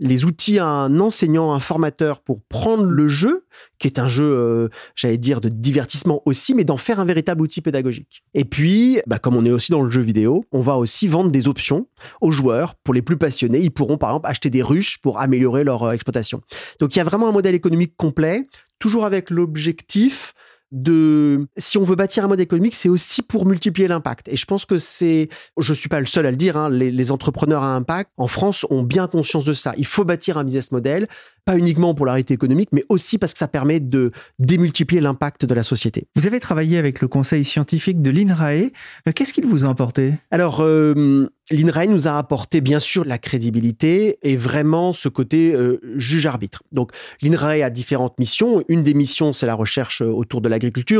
les, 0.00 0.24
outils 0.24 0.58
à 0.58 0.66
un 0.66 1.00
enseignant, 1.00 1.52
un 1.52 1.60
formateur 1.60 2.20
pour 2.20 2.40
prendre 2.48 2.84
le 2.84 3.08
jeu, 3.08 3.44
qui 3.78 3.86
est 3.86 3.98
un 3.98 4.08
jeu, 4.08 4.24
euh, 4.24 4.68
j'allais 4.94 5.18
dire, 5.18 5.40
de 5.40 5.48
divertissement 5.48 6.22
aussi, 6.26 6.54
mais 6.54 6.64
d'en 6.64 6.76
faire 6.76 7.00
un 7.00 7.04
véritable 7.04 7.42
outil 7.42 7.60
pédagogique. 7.60 8.22
Et 8.34 8.44
puis, 8.44 9.00
bah, 9.06 9.18
comme 9.18 9.36
on 9.36 9.44
est 9.44 9.50
aussi 9.50 9.72
dans 9.72 9.82
le 9.82 9.90
jeu 9.90 10.02
vidéo, 10.02 10.44
on 10.52 10.60
va 10.60 10.76
aussi 10.76 11.08
vendre 11.08 11.30
des 11.30 11.48
options 11.48 11.88
aux 12.20 12.32
joueurs. 12.32 12.74
Pour 12.84 12.94
les 12.94 13.02
plus 13.02 13.16
passionnés, 13.16 13.60
ils 13.60 13.70
pourront 13.70 13.98
par 13.98 14.10
exemple 14.10 14.28
acheter 14.28 14.50
des 14.50 14.62
ruches 14.62 14.98
pour 14.98 15.20
améliorer 15.20 15.64
leur 15.64 15.82
euh, 15.84 15.92
exploitation. 15.92 16.40
Donc 16.80 16.94
il 16.94 16.98
y 16.98 17.02
a 17.02 17.04
vraiment 17.04 17.28
un 17.28 17.32
modèle 17.32 17.54
économique 17.54 17.94
complet, 17.96 18.44
toujours 18.78 19.04
avec 19.04 19.30
l'objectif 19.30 20.34
de 20.70 21.46
si 21.56 21.78
on 21.78 21.84
veut 21.84 21.96
bâtir 21.96 22.24
un 22.24 22.28
modèle 22.28 22.44
économique, 22.44 22.74
c'est 22.74 22.88
aussi 22.88 23.22
pour 23.22 23.46
multiplier 23.46 23.88
l'impact. 23.88 24.28
Et 24.28 24.36
je 24.36 24.44
pense 24.44 24.66
que 24.66 24.76
c'est, 24.76 25.28
je 25.58 25.74
suis 25.74 25.88
pas 25.88 26.00
le 26.00 26.06
seul 26.06 26.26
à 26.26 26.30
le 26.30 26.36
dire, 26.36 26.56
hein, 26.56 26.68
les, 26.68 26.90
les, 26.90 27.12
entrepreneurs 27.12 27.62
à 27.62 27.74
impact 27.74 28.10
en 28.16 28.28
France 28.28 28.66
ont 28.68 28.82
bien 28.82 29.06
conscience 29.06 29.44
de 29.44 29.52
ça. 29.54 29.72
Il 29.78 29.86
faut 29.86 30.04
bâtir 30.04 30.36
un 30.36 30.44
business 30.44 30.72
model, 30.72 31.08
pas 31.48 31.56
uniquement 31.56 31.94
pour 31.94 32.04
la 32.04 32.12
réalité 32.12 32.34
économique, 32.34 32.68
mais 32.72 32.84
aussi 32.90 33.16
parce 33.16 33.32
que 33.32 33.38
ça 33.38 33.48
permet 33.48 33.80
de 33.80 34.12
démultiplier 34.38 35.00
l'impact 35.00 35.46
de 35.46 35.54
la 35.54 35.62
société. 35.62 36.06
Vous 36.14 36.26
avez 36.26 36.40
travaillé 36.40 36.76
avec 36.76 37.00
le 37.00 37.08
conseil 37.08 37.42
scientifique 37.42 38.02
de 38.02 38.10
l'INRAE. 38.10 38.70
Euh, 39.06 39.12
qu'est-ce 39.14 39.32
qu'il 39.32 39.46
vous 39.46 39.64
a 39.64 39.70
apporté? 39.70 40.12
Alors, 40.30 40.60
euh, 40.60 41.30
l'INRAE 41.50 41.86
nous 41.86 42.06
a 42.06 42.18
apporté 42.18 42.60
bien 42.60 42.78
sûr 42.78 43.06
la 43.06 43.16
crédibilité 43.16 44.18
et 44.22 44.36
vraiment 44.36 44.92
ce 44.92 45.08
côté 45.08 45.54
euh, 45.54 45.80
juge-arbitre. 45.96 46.62
Donc, 46.72 46.92
l'INRAE 47.22 47.64
a 47.64 47.70
différentes 47.70 48.18
missions. 48.18 48.62
Une 48.68 48.82
des 48.82 48.92
missions, 48.92 49.32
c'est 49.32 49.46
la 49.46 49.54
recherche 49.54 50.02
autour 50.02 50.42
de 50.42 50.50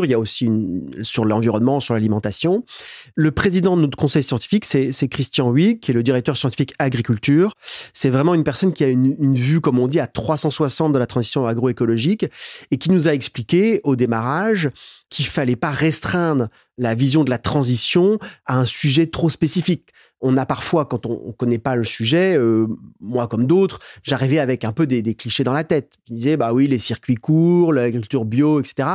Il 0.05 0.11
y 0.11 0.15
a 0.15 0.19
aussi 0.19 0.49
sur 1.03 1.25
l'environnement, 1.25 1.81
sur 1.81 1.95
l'alimentation. 1.95 2.65
Le 3.15 3.31
président 3.33 3.77
de 3.77 3.83
notre 3.83 3.99
conseil 3.99 4.23
scientifique, 4.23 4.65
c'est 4.65 5.09
Christian 5.09 5.55
Huy, 5.55 5.79
qui 5.79 5.91
est 5.91 5.95
le 5.95 6.03
directeur 6.03 6.37
scientifique 6.37 6.75
agriculture. 6.79 7.53
C'est 7.93 8.11
vraiment 8.11 8.35
une 8.35 8.45
personne 8.45 8.73
qui 8.73 8.85
a 8.85 8.89
une, 8.89 9.17
une 9.19 9.35
vue, 9.35 9.61
comme 9.61 9.79
on 9.79 9.89
dit, 9.89 10.01
à 10.01 10.07
trois 10.07 10.39
360 10.39 10.93
de 10.93 10.99
la 10.99 11.07
transition 11.07 11.47
agroécologique 11.47 12.27
et 12.71 12.79
qui 12.79 12.91
nous 12.91 13.09
a 13.09 13.15
expliqué 13.15 13.81
au 13.85 13.97
démarrage 13.97 14.71
qu'il 15.11 15.27
fallait 15.27 15.57
pas 15.57 15.71
restreindre 15.71 16.49
la 16.77 16.95
vision 16.95 17.25
de 17.25 17.31
la 17.31 17.39
transition 17.39 18.19
à 18.47 18.59
un 18.59 18.65
sujet 18.65 19.07
trop 19.07 19.31
spécifique. 19.31 19.89
On 20.21 20.37
a 20.37 20.47
parfois, 20.47 20.85
quand 20.85 21.07
on 21.07 21.29
ne 21.29 21.33
connaît 21.33 21.59
pas 21.59 21.77
le 21.77 21.85
sujet, 21.85 22.37
euh, 22.37 22.67
moi 23.01 23.29
comme 23.29 23.47
d'autres, 23.47 23.79
j'arrivais 24.03 24.39
avec 24.39 24.65
un 24.65 24.73
peu 24.73 24.87
des, 24.87 25.01
des, 25.03 25.15
clichés 25.15 25.45
dans 25.45 25.53
la 25.53 25.65
tête. 25.65 25.95
Je 26.09 26.15
disais, 26.15 26.37
bah 26.37 26.53
oui, 26.53 26.67
les 26.67 26.79
circuits 26.79 27.15
courts, 27.15 27.73
l'agriculture 27.73 28.25
bio, 28.25 28.61
etc. 28.61 28.89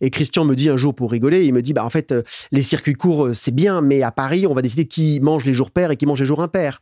Et 0.00 0.10
Christian 0.10 0.44
me 0.44 0.54
dit 0.54 0.68
un 0.68 0.76
jour 0.76 0.94
pour 0.94 1.10
rigoler, 1.10 1.44
il 1.46 1.54
me 1.54 1.62
dit, 1.62 1.72
bah 1.72 1.84
en 1.84 1.90
fait, 1.90 2.12
euh, 2.12 2.22
les 2.52 2.62
circuits 2.62 2.94
courts, 2.94 3.26
euh, 3.26 3.32
c'est 3.32 3.54
bien, 3.54 3.80
mais 3.80 4.02
à 4.02 4.10
Paris, 4.10 4.46
on 4.46 4.54
va 4.54 4.62
décider 4.62 4.86
qui 4.86 5.20
mange 5.20 5.44
les 5.44 5.54
jours 5.54 5.70
pairs 5.70 5.90
et 5.90 5.96
qui 5.96 6.06
mange 6.06 6.20
les 6.20 6.26
jours 6.26 6.42
impairs. 6.42 6.80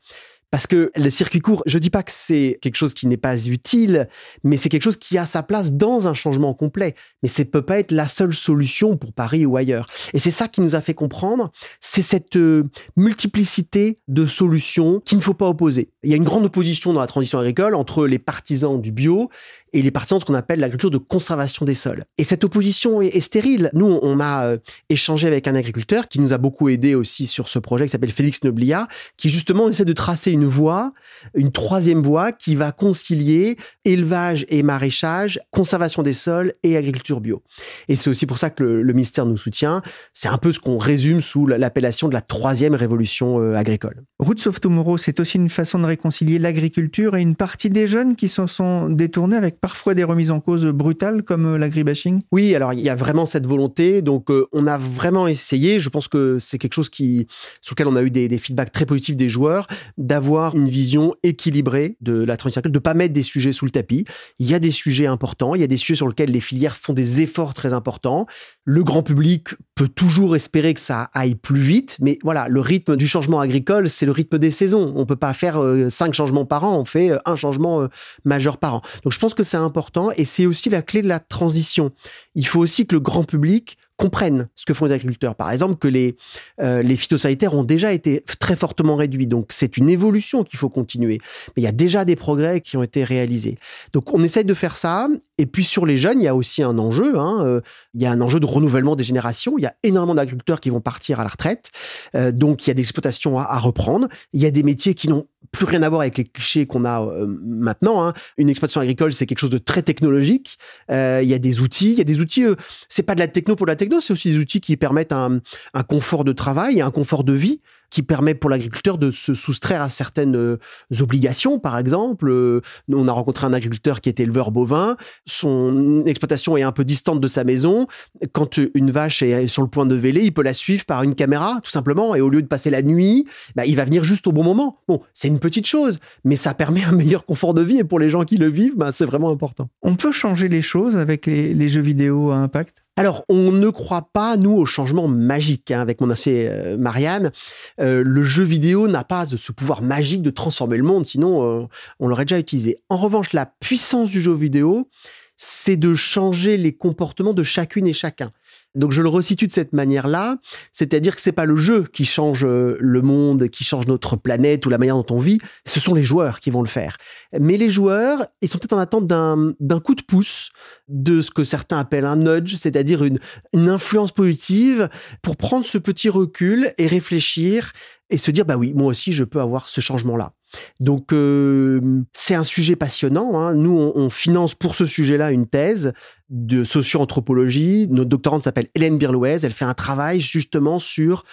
Parce 0.50 0.66
que 0.66 0.90
le 0.94 1.10
circuit 1.10 1.40
court, 1.40 1.62
je 1.66 1.78
dis 1.78 1.90
pas 1.90 2.02
que 2.02 2.12
c'est 2.12 2.58
quelque 2.62 2.76
chose 2.76 2.94
qui 2.94 3.06
n'est 3.06 3.16
pas 3.16 3.46
utile, 3.46 4.08
mais 4.44 4.56
c'est 4.56 4.68
quelque 4.68 4.82
chose 4.82 4.96
qui 4.96 5.18
a 5.18 5.26
sa 5.26 5.42
place 5.42 5.72
dans 5.72 6.06
un 6.06 6.14
changement 6.14 6.54
complet. 6.54 6.94
Mais 7.22 7.28
ça 7.28 7.44
peut 7.44 7.62
pas 7.62 7.78
être 7.78 7.92
la 7.92 8.06
seule 8.06 8.32
solution 8.32 8.96
pour 8.96 9.12
Paris 9.12 9.44
ou 9.44 9.56
ailleurs. 9.56 9.86
Et 10.14 10.18
c'est 10.18 10.30
ça 10.30 10.48
qui 10.48 10.60
nous 10.60 10.76
a 10.76 10.80
fait 10.80 10.94
comprendre, 10.94 11.50
c'est 11.80 12.02
cette 12.02 12.36
euh, 12.36 12.64
multiplicité 12.96 13.98
de 14.08 14.24
solutions 14.26 15.00
qu'il 15.00 15.18
ne 15.18 15.22
faut 15.22 15.34
pas 15.34 15.48
opposer. 15.48 15.90
Il 16.04 16.10
y 16.10 16.14
a 16.14 16.16
une 16.16 16.24
grande 16.24 16.44
opposition 16.44 16.92
dans 16.92 17.00
la 17.00 17.06
transition 17.06 17.38
agricole 17.38 17.74
entre 17.74 18.06
les 18.06 18.18
partisans 18.18 18.80
du 18.80 18.92
bio 18.92 19.30
et 19.72 19.82
les 19.82 19.90
partisans 19.90 20.18
de 20.18 20.22
ce 20.22 20.26
qu'on 20.26 20.34
appelle 20.34 20.60
l'agriculture 20.60 20.90
de 20.90 20.98
conservation 20.98 21.66
des 21.66 21.74
sols. 21.74 22.04
Et 22.18 22.24
cette 22.24 22.44
opposition 22.44 23.00
est, 23.02 23.20
stérile. 23.20 23.70
Nous, 23.74 23.98
on 24.02 24.20
a 24.20 24.46
euh, 24.46 24.58
échangé 24.88 25.26
avec 25.26 25.48
un 25.48 25.54
agriculteur 25.54 26.08
qui 26.08 26.20
nous 26.20 26.32
a 26.32 26.38
beaucoup 26.38 26.68
aidé 26.68 26.94
aussi 26.94 27.26
sur 27.26 27.48
ce 27.48 27.58
projet 27.58 27.84
qui 27.84 27.90
s'appelle 27.90 28.10
Félix 28.10 28.42
Noblia, 28.44 28.88
qui 29.16 29.28
justement 29.28 29.68
essaie 29.68 29.84
de 29.84 29.92
tracer 29.92 30.32
une 30.32 30.46
voie, 30.46 30.92
une 31.34 31.52
troisième 31.52 32.02
voie 32.02 32.32
qui 32.32 32.54
va 32.54 32.72
concilier 32.72 33.56
élevage 33.84 34.46
et 34.48 34.62
maraîchage, 34.62 35.40
conservation 35.50 36.02
des 36.02 36.12
sols 36.12 36.52
et 36.62 36.76
agriculture 36.76 37.20
bio. 37.20 37.42
Et 37.88 37.96
c'est 37.96 38.10
aussi 38.10 38.26
pour 38.26 38.38
ça 38.38 38.50
que 38.50 38.62
le, 38.62 38.92
ministère 38.92 39.26
nous 39.26 39.36
soutient. 39.36 39.82
C'est 40.14 40.28
un 40.28 40.38
peu 40.38 40.52
ce 40.52 40.60
qu'on 40.60 40.78
résume 40.78 41.20
sous 41.20 41.46
l'appellation 41.46 42.08
de 42.08 42.14
la 42.14 42.22
troisième 42.22 42.74
révolution 42.74 43.40
euh, 43.40 43.54
agricole. 43.54 44.04
Roots 44.18 44.46
of 44.46 44.60
Tomorrow, 44.60 44.96
c'est 44.96 45.20
aussi 45.20 45.36
une 45.36 45.50
façon 45.50 45.78
de 45.78 45.84
réconcilier 45.84 46.38
l'agriculture 46.38 47.16
et 47.16 47.20
une 47.20 47.36
partie 47.36 47.68
des 47.68 47.86
jeunes 47.86 48.16
qui 48.16 48.28
s'en 48.28 48.46
sont 48.46 48.88
détournés 48.88 49.36
avec 49.36 49.55
parfois 49.60 49.94
des 49.94 50.04
remises 50.04 50.30
en 50.30 50.40
cause 50.40 50.64
brutales 50.66 51.22
comme 51.22 51.54
euh, 51.54 51.58
l'agribashing? 51.58 52.20
Oui, 52.32 52.54
alors 52.54 52.72
il 52.72 52.80
y 52.80 52.88
a 52.88 52.94
vraiment 52.94 53.26
cette 53.26 53.46
volonté. 53.46 54.02
Donc 54.02 54.30
euh, 54.30 54.46
on 54.52 54.66
a 54.66 54.78
vraiment 54.78 55.26
essayé, 55.28 55.80
je 55.80 55.88
pense 55.88 56.08
que 56.08 56.38
c'est 56.38 56.58
quelque 56.58 56.74
chose 56.74 56.90
qui, 56.90 57.26
sur 57.60 57.74
lequel 57.74 57.88
on 57.88 57.96
a 57.96 58.02
eu 58.02 58.10
des, 58.10 58.36
feedbacks 58.38 58.72
très 58.72 58.86
positifs 58.86 59.16
des 59.16 59.28
joueurs, 59.28 59.66
d'avoir 59.96 60.54
une 60.54 60.68
vision 60.68 61.14
équilibrée 61.22 61.96
de 62.00 62.22
la 62.22 62.36
transition 62.36 62.62
de 62.64 62.78
pas 62.78 62.94
mettre 62.94 63.14
des 63.14 63.22
sujets 63.22 63.52
sous 63.52 63.64
le 63.64 63.70
tapis. 63.70 64.04
Il 64.38 64.48
y 64.48 64.54
a 64.54 64.58
des 64.58 64.70
sujets 64.70 65.06
importants, 65.06 65.54
il 65.54 65.60
y 65.60 65.64
a 65.64 65.68
des 65.68 65.76
sujets 65.76 65.96
sur 65.96 66.08
lesquels 66.08 66.30
les 66.30 66.40
filières 66.40 66.76
font 66.76 66.92
des 66.92 67.20
efforts 67.20 67.54
très 67.54 67.72
importants. 67.72 68.26
Le 68.64 68.82
grand 68.84 69.02
public 69.02 69.50
peut 69.74 69.88
toujours 69.88 70.36
espérer 70.36 70.74
que 70.74 70.80
ça 70.80 71.10
aille 71.14 71.34
plus 71.34 71.60
vite, 71.60 71.98
mais 72.00 72.18
voilà, 72.22 72.48
le 72.48 72.60
rythme 72.60 72.96
du 72.96 73.06
changement 73.06 73.40
agricole, 73.40 73.88
c'est 73.88 74.06
le 74.06 74.12
rythme 74.12 74.38
des 74.38 74.50
saisons. 74.50 74.92
On 74.96 75.06
peut 75.06 75.16
pas 75.16 75.32
faire 75.32 75.62
euh, 75.62 75.88
cinq 75.88 76.14
changements 76.14 76.44
par 76.44 76.64
an, 76.64 76.78
on 76.78 76.84
fait 76.84 77.12
un 77.24 77.36
changement 77.36 77.88
majeur 78.24 78.58
par 78.58 78.74
an. 78.74 78.82
Donc 79.04 79.12
je 79.12 79.18
pense 79.18 79.34
que 79.34 79.42
c'est 79.46 79.56
important 79.56 80.10
et 80.16 80.24
c'est 80.24 80.46
aussi 80.46 80.68
la 80.68 80.82
clé 80.82 81.00
de 81.00 81.08
la 81.08 81.20
transition. 81.20 81.92
Il 82.34 82.46
faut 82.46 82.60
aussi 82.60 82.86
que 82.86 82.94
le 82.94 83.00
grand 83.00 83.24
public 83.24 83.78
comprennent 83.96 84.48
ce 84.54 84.66
que 84.66 84.74
font 84.74 84.86
les 84.86 84.92
agriculteurs. 84.92 85.34
Par 85.34 85.50
exemple, 85.50 85.76
que 85.76 85.88
les, 85.88 86.16
euh, 86.60 86.82
les 86.82 86.96
phytosanitaires 86.96 87.54
ont 87.54 87.64
déjà 87.64 87.92
été 87.92 88.22
très 88.38 88.56
fortement 88.56 88.94
réduits. 88.94 89.26
Donc, 89.26 89.46
c'est 89.50 89.76
une 89.76 89.88
évolution 89.88 90.44
qu'il 90.44 90.58
faut 90.58 90.68
continuer. 90.68 91.18
Mais 91.56 91.62
il 91.62 91.64
y 91.64 91.68
a 91.68 91.72
déjà 91.72 92.04
des 92.04 92.16
progrès 92.16 92.60
qui 92.60 92.76
ont 92.76 92.82
été 92.82 93.04
réalisés. 93.04 93.56
Donc, 93.92 94.12
on 94.12 94.22
essaye 94.22 94.44
de 94.44 94.54
faire 94.54 94.76
ça. 94.76 95.08
Et 95.38 95.46
puis, 95.46 95.64
sur 95.64 95.86
les 95.86 95.96
jeunes, 95.96 96.20
il 96.20 96.24
y 96.24 96.28
a 96.28 96.34
aussi 96.34 96.62
un 96.62 96.78
enjeu. 96.78 97.18
Hein. 97.18 97.38
Euh, 97.40 97.60
il 97.94 98.02
y 98.02 98.06
a 98.06 98.10
un 98.10 98.20
enjeu 98.20 98.38
de 98.38 98.46
renouvellement 98.46 98.96
des 98.96 99.04
générations. 99.04 99.54
Il 99.56 99.62
y 99.62 99.66
a 99.66 99.74
énormément 99.82 100.14
d'agriculteurs 100.14 100.60
qui 100.60 100.70
vont 100.70 100.80
partir 100.80 101.20
à 101.20 101.22
la 101.22 101.30
retraite. 101.30 101.70
Euh, 102.14 102.32
donc, 102.32 102.66
il 102.66 102.70
y 102.70 102.72
a 102.72 102.74
des 102.74 102.82
exploitations 102.82 103.38
à, 103.38 103.44
à 103.44 103.58
reprendre. 103.58 104.08
Il 104.34 104.42
y 104.42 104.46
a 104.46 104.50
des 104.50 104.62
métiers 104.62 104.92
qui 104.94 105.08
n'ont 105.08 105.26
plus 105.52 105.66
rien 105.66 105.82
à 105.82 105.88
voir 105.88 106.02
avec 106.02 106.18
les 106.18 106.24
clichés 106.24 106.66
qu'on 106.66 106.84
a 106.84 107.02
euh, 107.02 107.26
maintenant. 107.26 108.06
Hein. 108.06 108.12
Une 108.38 108.50
exploitation 108.50 108.80
agricole, 108.80 109.12
c'est 109.12 109.26
quelque 109.26 109.38
chose 109.38 109.50
de 109.50 109.58
très 109.58 109.82
technologique. 109.82 110.58
Euh, 110.90 111.20
il 111.22 111.28
y 111.28 111.34
a 111.34 111.38
des 111.38 111.60
outils, 111.60 111.92
il 111.92 111.98
y 111.98 112.00
a 112.00 112.04
des 112.04 112.20
outils. 112.20 112.44
Euh, 112.44 112.54
c'est 112.88 113.02
pas 113.02 113.14
de 113.14 113.20
la 113.20 113.28
techno 113.28 113.56
pour 113.56 113.66
la 113.66 113.76
techno, 113.76 114.00
c'est 114.00 114.12
aussi 114.12 114.30
des 114.30 114.38
outils 114.38 114.60
qui 114.60 114.76
permettent 114.76 115.12
un, 115.12 115.40
un 115.74 115.82
confort 115.82 116.24
de 116.24 116.32
travail, 116.32 116.80
un 116.80 116.90
confort 116.90 117.24
de 117.24 117.32
vie 117.32 117.60
qui 117.96 118.02
permet 118.02 118.34
pour 118.34 118.50
l'agriculteur 118.50 118.98
de 118.98 119.10
se 119.10 119.32
soustraire 119.32 119.80
à 119.80 119.88
certaines 119.88 120.36
euh, 120.36 120.58
obligations. 121.00 121.58
Par 121.58 121.78
exemple, 121.78 122.28
euh, 122.28 122.60
on 122.92 123.08
a 123.08 123.12
rencontré 123.12 123.46
un 123.46 123.54
agriculteur 123.54 124.02
qui 124.02 124.10
est 124.10 124.20
éleveur 124.20 124.50
bovin. 124.50 124.98
Son 125.24 126.04
exploitation 126.04 126.58
est 126.58 126.62
un 126.62 126.72
peu 126.72 126.84
distante 126.84 127.22
de 127.22 127.26
sa 127.26 127.42
maison. 127.42 127.86
Quand 128.32 128.60
une 128.74 128.90
vache 128.90 129.22
est 129.22 129.46
sur 129.46 129.62
le 129.62 129.68
point 129.68 129.86
de 129.86 129.94
véler, 129.94 130.24
il 130.24 130.34
peut 130.34 130.42
la 130.42 130.52
suivre 130.52 130.84
par 130.84 131.04
une 131.04 131.14
caméra, 131.14 131.58
tout 131.64 131.70
simplement. 131.70 132.14
Et 132.14 132.20
au 132.20 132.28
lieu 132.28 132.42
de 132.42 132.46
passer 132.46 132.68
la 132.68 132.82
nuit, 132.82 133.24
bah, 133.54 133.64
il 133.64 133.76
va 133.76 133.86
venir 133.86 134.04
juste 134.04 134.26
au 134.26 134.32
bon 134.32 134.44
moment. 134.44 134.82
Bon, 134.88 135.00
c'est 135.14 135.28
une 135.28 135.38
petite 135.38 135.66
chose, 135.66 135.98
mais 136.22 136.36
ça 136.36 136.52
permet 136.52 136.84
un 136.84 136.92
meilleur 136.92 137.24
confort 137.24 137.54
de 137.54 137.62
vie. 137.62 137.78
Et 137.78 137.84
pour 137.84 137.98
les 137.98 138.10
gens 138.10 138.26
qui 138.26 138.36
le 138.36 138.50
vivent, 138.50 138.76
bah, 138.76 138.92
c'est 138.92 139.06
vraiment 139.06 139.30
important. 139.30 139.70
On 139.80 139.96
peut 139.96 140.12
changer 140.12 140.48
les 140.48 140.60
choses 140.60 140.98
avec 140.98 141.24
les 141.24 141.68
jeux 141.70 141.80
vidéo 141.80 142.30
à 142.30 142.36
impact? 142.36 142.85
Alors, 142.98 143.24
on 143.28 143.52
ne 143.52 143.68
croit 143.68 144.08
pas, 144.10 144.38
nous, 144.38 144.52
au 144.52 144.64
changement 144.64 145.06
magique. 145.06 145.70
Hein, 145.70 145.80
avec 145.80 146.00
mon 146.00 146.08
associé 146.08 146.48
euh, 146.50 146.78
Marianne, 146.78 147.30
euh, 147.78 148.02
le 148.02 148.22
jeu 148.22 148.42
vidéo 148.42 148.88
n'a 148.88 149.04
pas 149.04 149.26
ce 149.26 149.52
pouvoir 149.52 149.82
magique 149.82 150.22
de 150.22 150.30
transformer 150.30 150.78
le 150.78 150.82
monde, 150.82 151.04
sinon 151.04 151.62
euh, 151.62 151.66
on 152.00 152.08
l'aurait 152.08 152.24
déjà 152.24 152.38
utilisé. 152.38 152.78
En 152.88 152.96
revanche, 152.96 153.34
la 153.34 153.44
puissance 153.44 154.08
du 154.08 154.20
jeu 154.20 154.32
vidéo, 154.32 154.88
c'est 155.36 155.76
de 155.76 155.94
changer 155.94 156.56
les 156.56 156.72
comportements 156.72 157.34
de 157.34 157.42
chacune 157.42 157.86
et 157.86 157.92
chacun. 157.92 158.30
Donc 158.74 158.92
je 158.92 159.00
le 159.00 159.08
resitue 159.08 159.46
de 159.46 159.52
cette 159.52 159.72
manière-là, 159.72 160.36
c'est-à-dire 160.70 161.14
que 161.14 161.20
c'est 161.20 161.32
pas 161.32 161.46
le 161.46 161.56
jeu 161.56 161.84
qui 161.84 162.04
change 162.04 162.44
euh, 162.44 162.76
le 162.78 163.02
monde, 163.02 163.48
qui 163.48 163.64
change 163.64 163.86
notre 163.86 164.16
planète 164.16 164.66
ou 164.66 164.70
la 164.70 164.78
manière 164.78 164.96
dont 164.96 165.14
on 165.14 165.18
vit, 165.18 165.38
ce 165.64 165.80
sont 165.80 165.94
les 165.94 166.02
joueurs 166.02 166.40
qui 166.40 166.50
vont 166.50 166.62
le 166.62 166.68
faire. 166.68 166.96
Mais 167.38 167.56
les 167.56 167.70
joueurs, 167.70 168.26
ils 168.42 168.48
sont 168.48 168.58
peut-être 168.58 168.74
en 168.74 168.78
attente 168.78 169.06
d'un 169.06 169.80
coup 169.80 169.94
de 169.94 170.02
pouce, 170.02 170.50
de 170.88 171.22
ce 171.22 171.30
que 171.30 171.44
certains 171.44 171.78
appellent 171.78 172.04
un 172.04 172.16
nudge, 172.16 172.56
c'est-à-dire 172.56 173.02
une, 173.02 173.18
une 173.54 173.68
influence 173.68 174.12
positive 174.12 174.88
pour 175.22 175.36
prendre 175.36 175.64
ce 175.64 175.78
petit 175.78 176.08
recul 176.08 176.72
et 176.76 176.86
réfléchir 176.86 177.72
et 178.10 178.18
se 178.18 178.30
dire 178.30 178.44
bah 178.44 178.56
oui, 178.56 178.72
moi 178.74 178.88
aussi 178.88 179.12
je 179.12 179.24
peux 179.24 179.40
avoir 179.40 179.68
ce 179.68 179.80
changement-là. 179.80 180.35
Donc 180.80 181.12
euh, 181.12 182.02
c'est 182.12 182.34
un 182.34 182.44
sujet 182.44 182.76
passionnant. 182.76 183.38
Hein. 183.38 183.54
Nous, 183.54 183.92
on, 183.94 184.10
finance 184.10 184.54
pour 184.54 184.74
ce 184.74 184.86
sujet-là 184.86 185.30
une 185.30 185.46
thèse 185.46 185.92
de 186.30 186.64
socio-anthropologie. 186.64 187.86
Notre 187.90 188.10
doctorante 188.10 188.42
s'appelle 188.42 188.68
Hélène 188.74 188.98
Birlouez. 188.98 189.38
Elle 189.42 189.52
fait 189.52 189.64
un 189.64 189.74
travail 189.74 190.20
justement 190.20 190.78
sur 190.78 191.24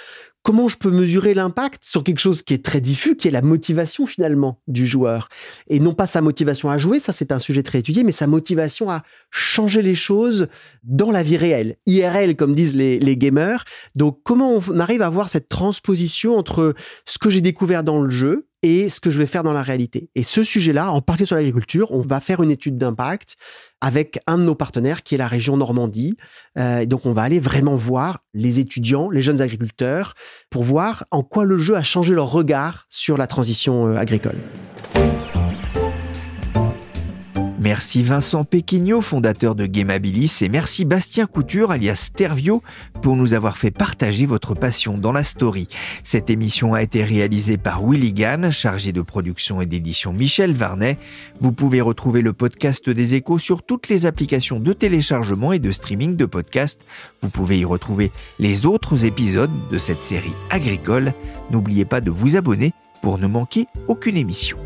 comment 0.44 0.68
je 0.68 0.78
peux 0.78 0.92
mesurer 0.92 1.34
l'impact 1.34 1.86
sur 1.86 2.04
quelque 2.04 2.20
chose 2.20 2.44
qui 2.44 2.54
est 2.54 2.64
très 2.64 2.82
diffus, 2.82 3.16
qui 3.16 3.30
est 3.30 3.32
la 3.32 3.42
motivation 3.42 4.06
finalement 4.06 4.60
du 4.68 4.86
joueur. 4.86 5.30
Et 5.68 5.80
non 5.80 5.94
pas 5.94 6.06
sa 6.06 6.22
motivation 6.22 6.70
à 6.70 6.78
jouer, 6.78 7.00
ça 7.00 7.14
c'est 7.14 7.32
un 7.32 7.40
sujet 7.40 7.64
très 7.64 7.80
étudié, 7.80 8.04
mais 8.04 8.12
sa 8.12 8.28
motivation 8.28 8.92
à 8.92 9.04
changer 9.32 9.82
les 9.82 9.96
choses 9.96 10.48
dans 10.84 11.12
la 11.12 11.24
vie 11.24 11.38
réelle, 11.38 11.78
IRL 11.86 12.36
comme 12.36 12.54
disent 12.54 12.76
les, 12.76 13.00
les 13.00 13.18
gamers. 13.18 13.64
Donc 13.96 14.20
comment 14.24 14.60
on 14.68 14.80
arrive 14.80 15.02
à 15.02 15.10
voir 15.10 15.30
cette 15.30 15.48
transposition 15.48 16.38
entre 16.38 16.76
ce 17.06 17.18
que 17.18 17.30
j'ai 17.30 17.42
découvert 17.42 17.84
dans 17.84 18.02
le 18.02 18.10
jeu, 18.10 18.48
et 18.64 18.90
ce 18.90 19.00
que 19.00 19.12
je 19.12 19.20
vais 19.20 19.28
faire 19.28 19.44
dans 19.44 19.54
la 19.54 19.62
réalité. 19.62 20.10
Et 20.16 20.24
ce 20.24 20.44
sujet-là, 20.44 20.92
en 20.92 21.02
partie 21.02 21.26
sur 21.26 21.36
l'agriculture, 21.36 21.92
on 21.92 22.00
va 22.00 22.20
faire 22.20 22.42
une 22.42 22.50
étude 22.50 22.78
d'impact 22.78 23.36
avec 23.82 24.20
un 24.26 24.38
de 24.38 24.44
nos 24.44 24.56
partenaires 24.56 25.04
qui 25.04 25.16
est 25.16 25.18
la 25.18 25.28
région 25.28 25.58
Normandie. 25.58 26.16
Euh, 26.58 26.86
donc 26.86 27.06
on 27.06 27.12
va 27.12 27.24
aller 27.24 27.42
vraiment 27.42 27.76
voir 27.76 28.22
les 28.34 28.60
étudiants, 28.60 29.10
les 29.10 29.22
jeunes 29.22 29.42
agriculteurs, 29.42 30.14
pour 30.50 30.64
voir 30.64 31.04
en 31.12 31.22
quoi 31.22 31.44
le 31.44 31.58
jeu 31.58 31.76
a 31.76 31.84
changé 31.84 32.14
leur 32.14 32.32
regard 32.32 32.86
sur 32.88 33.18
la 33.18 33.28
transition 33.28 33.88
euh, 33.88 33.98
agricole. 33.98 34.38
Merci 37.64 38.04
Vincent 38.04 38.44
Pequigno, 38.44 39.00
fondateur 39.00 39.56
de 39.56 39.66
Gamabilis, 39.66 40.40
et 40.42 40.50
merci 40.50 40.84
Bastien 40.84 41.28
Couture, 41.28 41.72
alias 41.72 41.96
Stervio, 41.96 42.62
pour 43.02 43.16
nous 43.16 43.34
avoir 43.34 43.56
fait 43.56 43.72
partager 43.72 44.26
votre 44.26 44.54
passion 44.54 44.98
dans 44.98 45.14
la 45.14 45.24
story. 45.24 45.70
Cette 46.04 46.30
émission 46.30 46.74
a 46.74 46.84
été 46.84 47.06
réalisée 47.06 47.56
par 47.56 47.82
Willy 47.82 48.12
Gann, 48.12 48.52
chargé 48.52 48.92
de 48.92 49.02
production 49.02 49.62
et 49.62 49.66
d'édition 49.66 50.12
Michel 50.12 50.52
Varnet. 50.52 50.98
Vous 51.40 51.54
pouvez 51.54 51.80
retrouver 51.80 52.22
le 52.22 52.34
podcast 52.34 52.90
des 52.90 53.16
échos 53.16 53.40
sur 53.40 53.64
toutes 53.64 53.88
les 53.88 54.06
applications 54.06 54.60
de 54.60 54.74
téléchargement 54.74 55.54
et 55.54 55.60
de 55.60 55.72
streaming 55.72 56.18
de 56.18 56.26
podcasts. 56.26 56.82
Vous 57.22 57.30
pouvez 57.30 57.60
y 57.60 57.66
retrouver 57.66 58.12
les 58.40 58.66
autres 58.66 59.06
épisodes 59.06 59.70
de 59.72 59.80
cette 59.80 60.04
série 60.04 60.36
agricole. 60.50 61.14
N'oubliez 61.50 61.86
pas 61.86 62.02
de 62.02 62.12
vous 62.12 62.36
abonner 62.36 62.74
pour 63.02 63.20
ne 63.20 63.28
manquer 63.28 63.68
aucune 63.88 64.18
émission. 64.18 64.58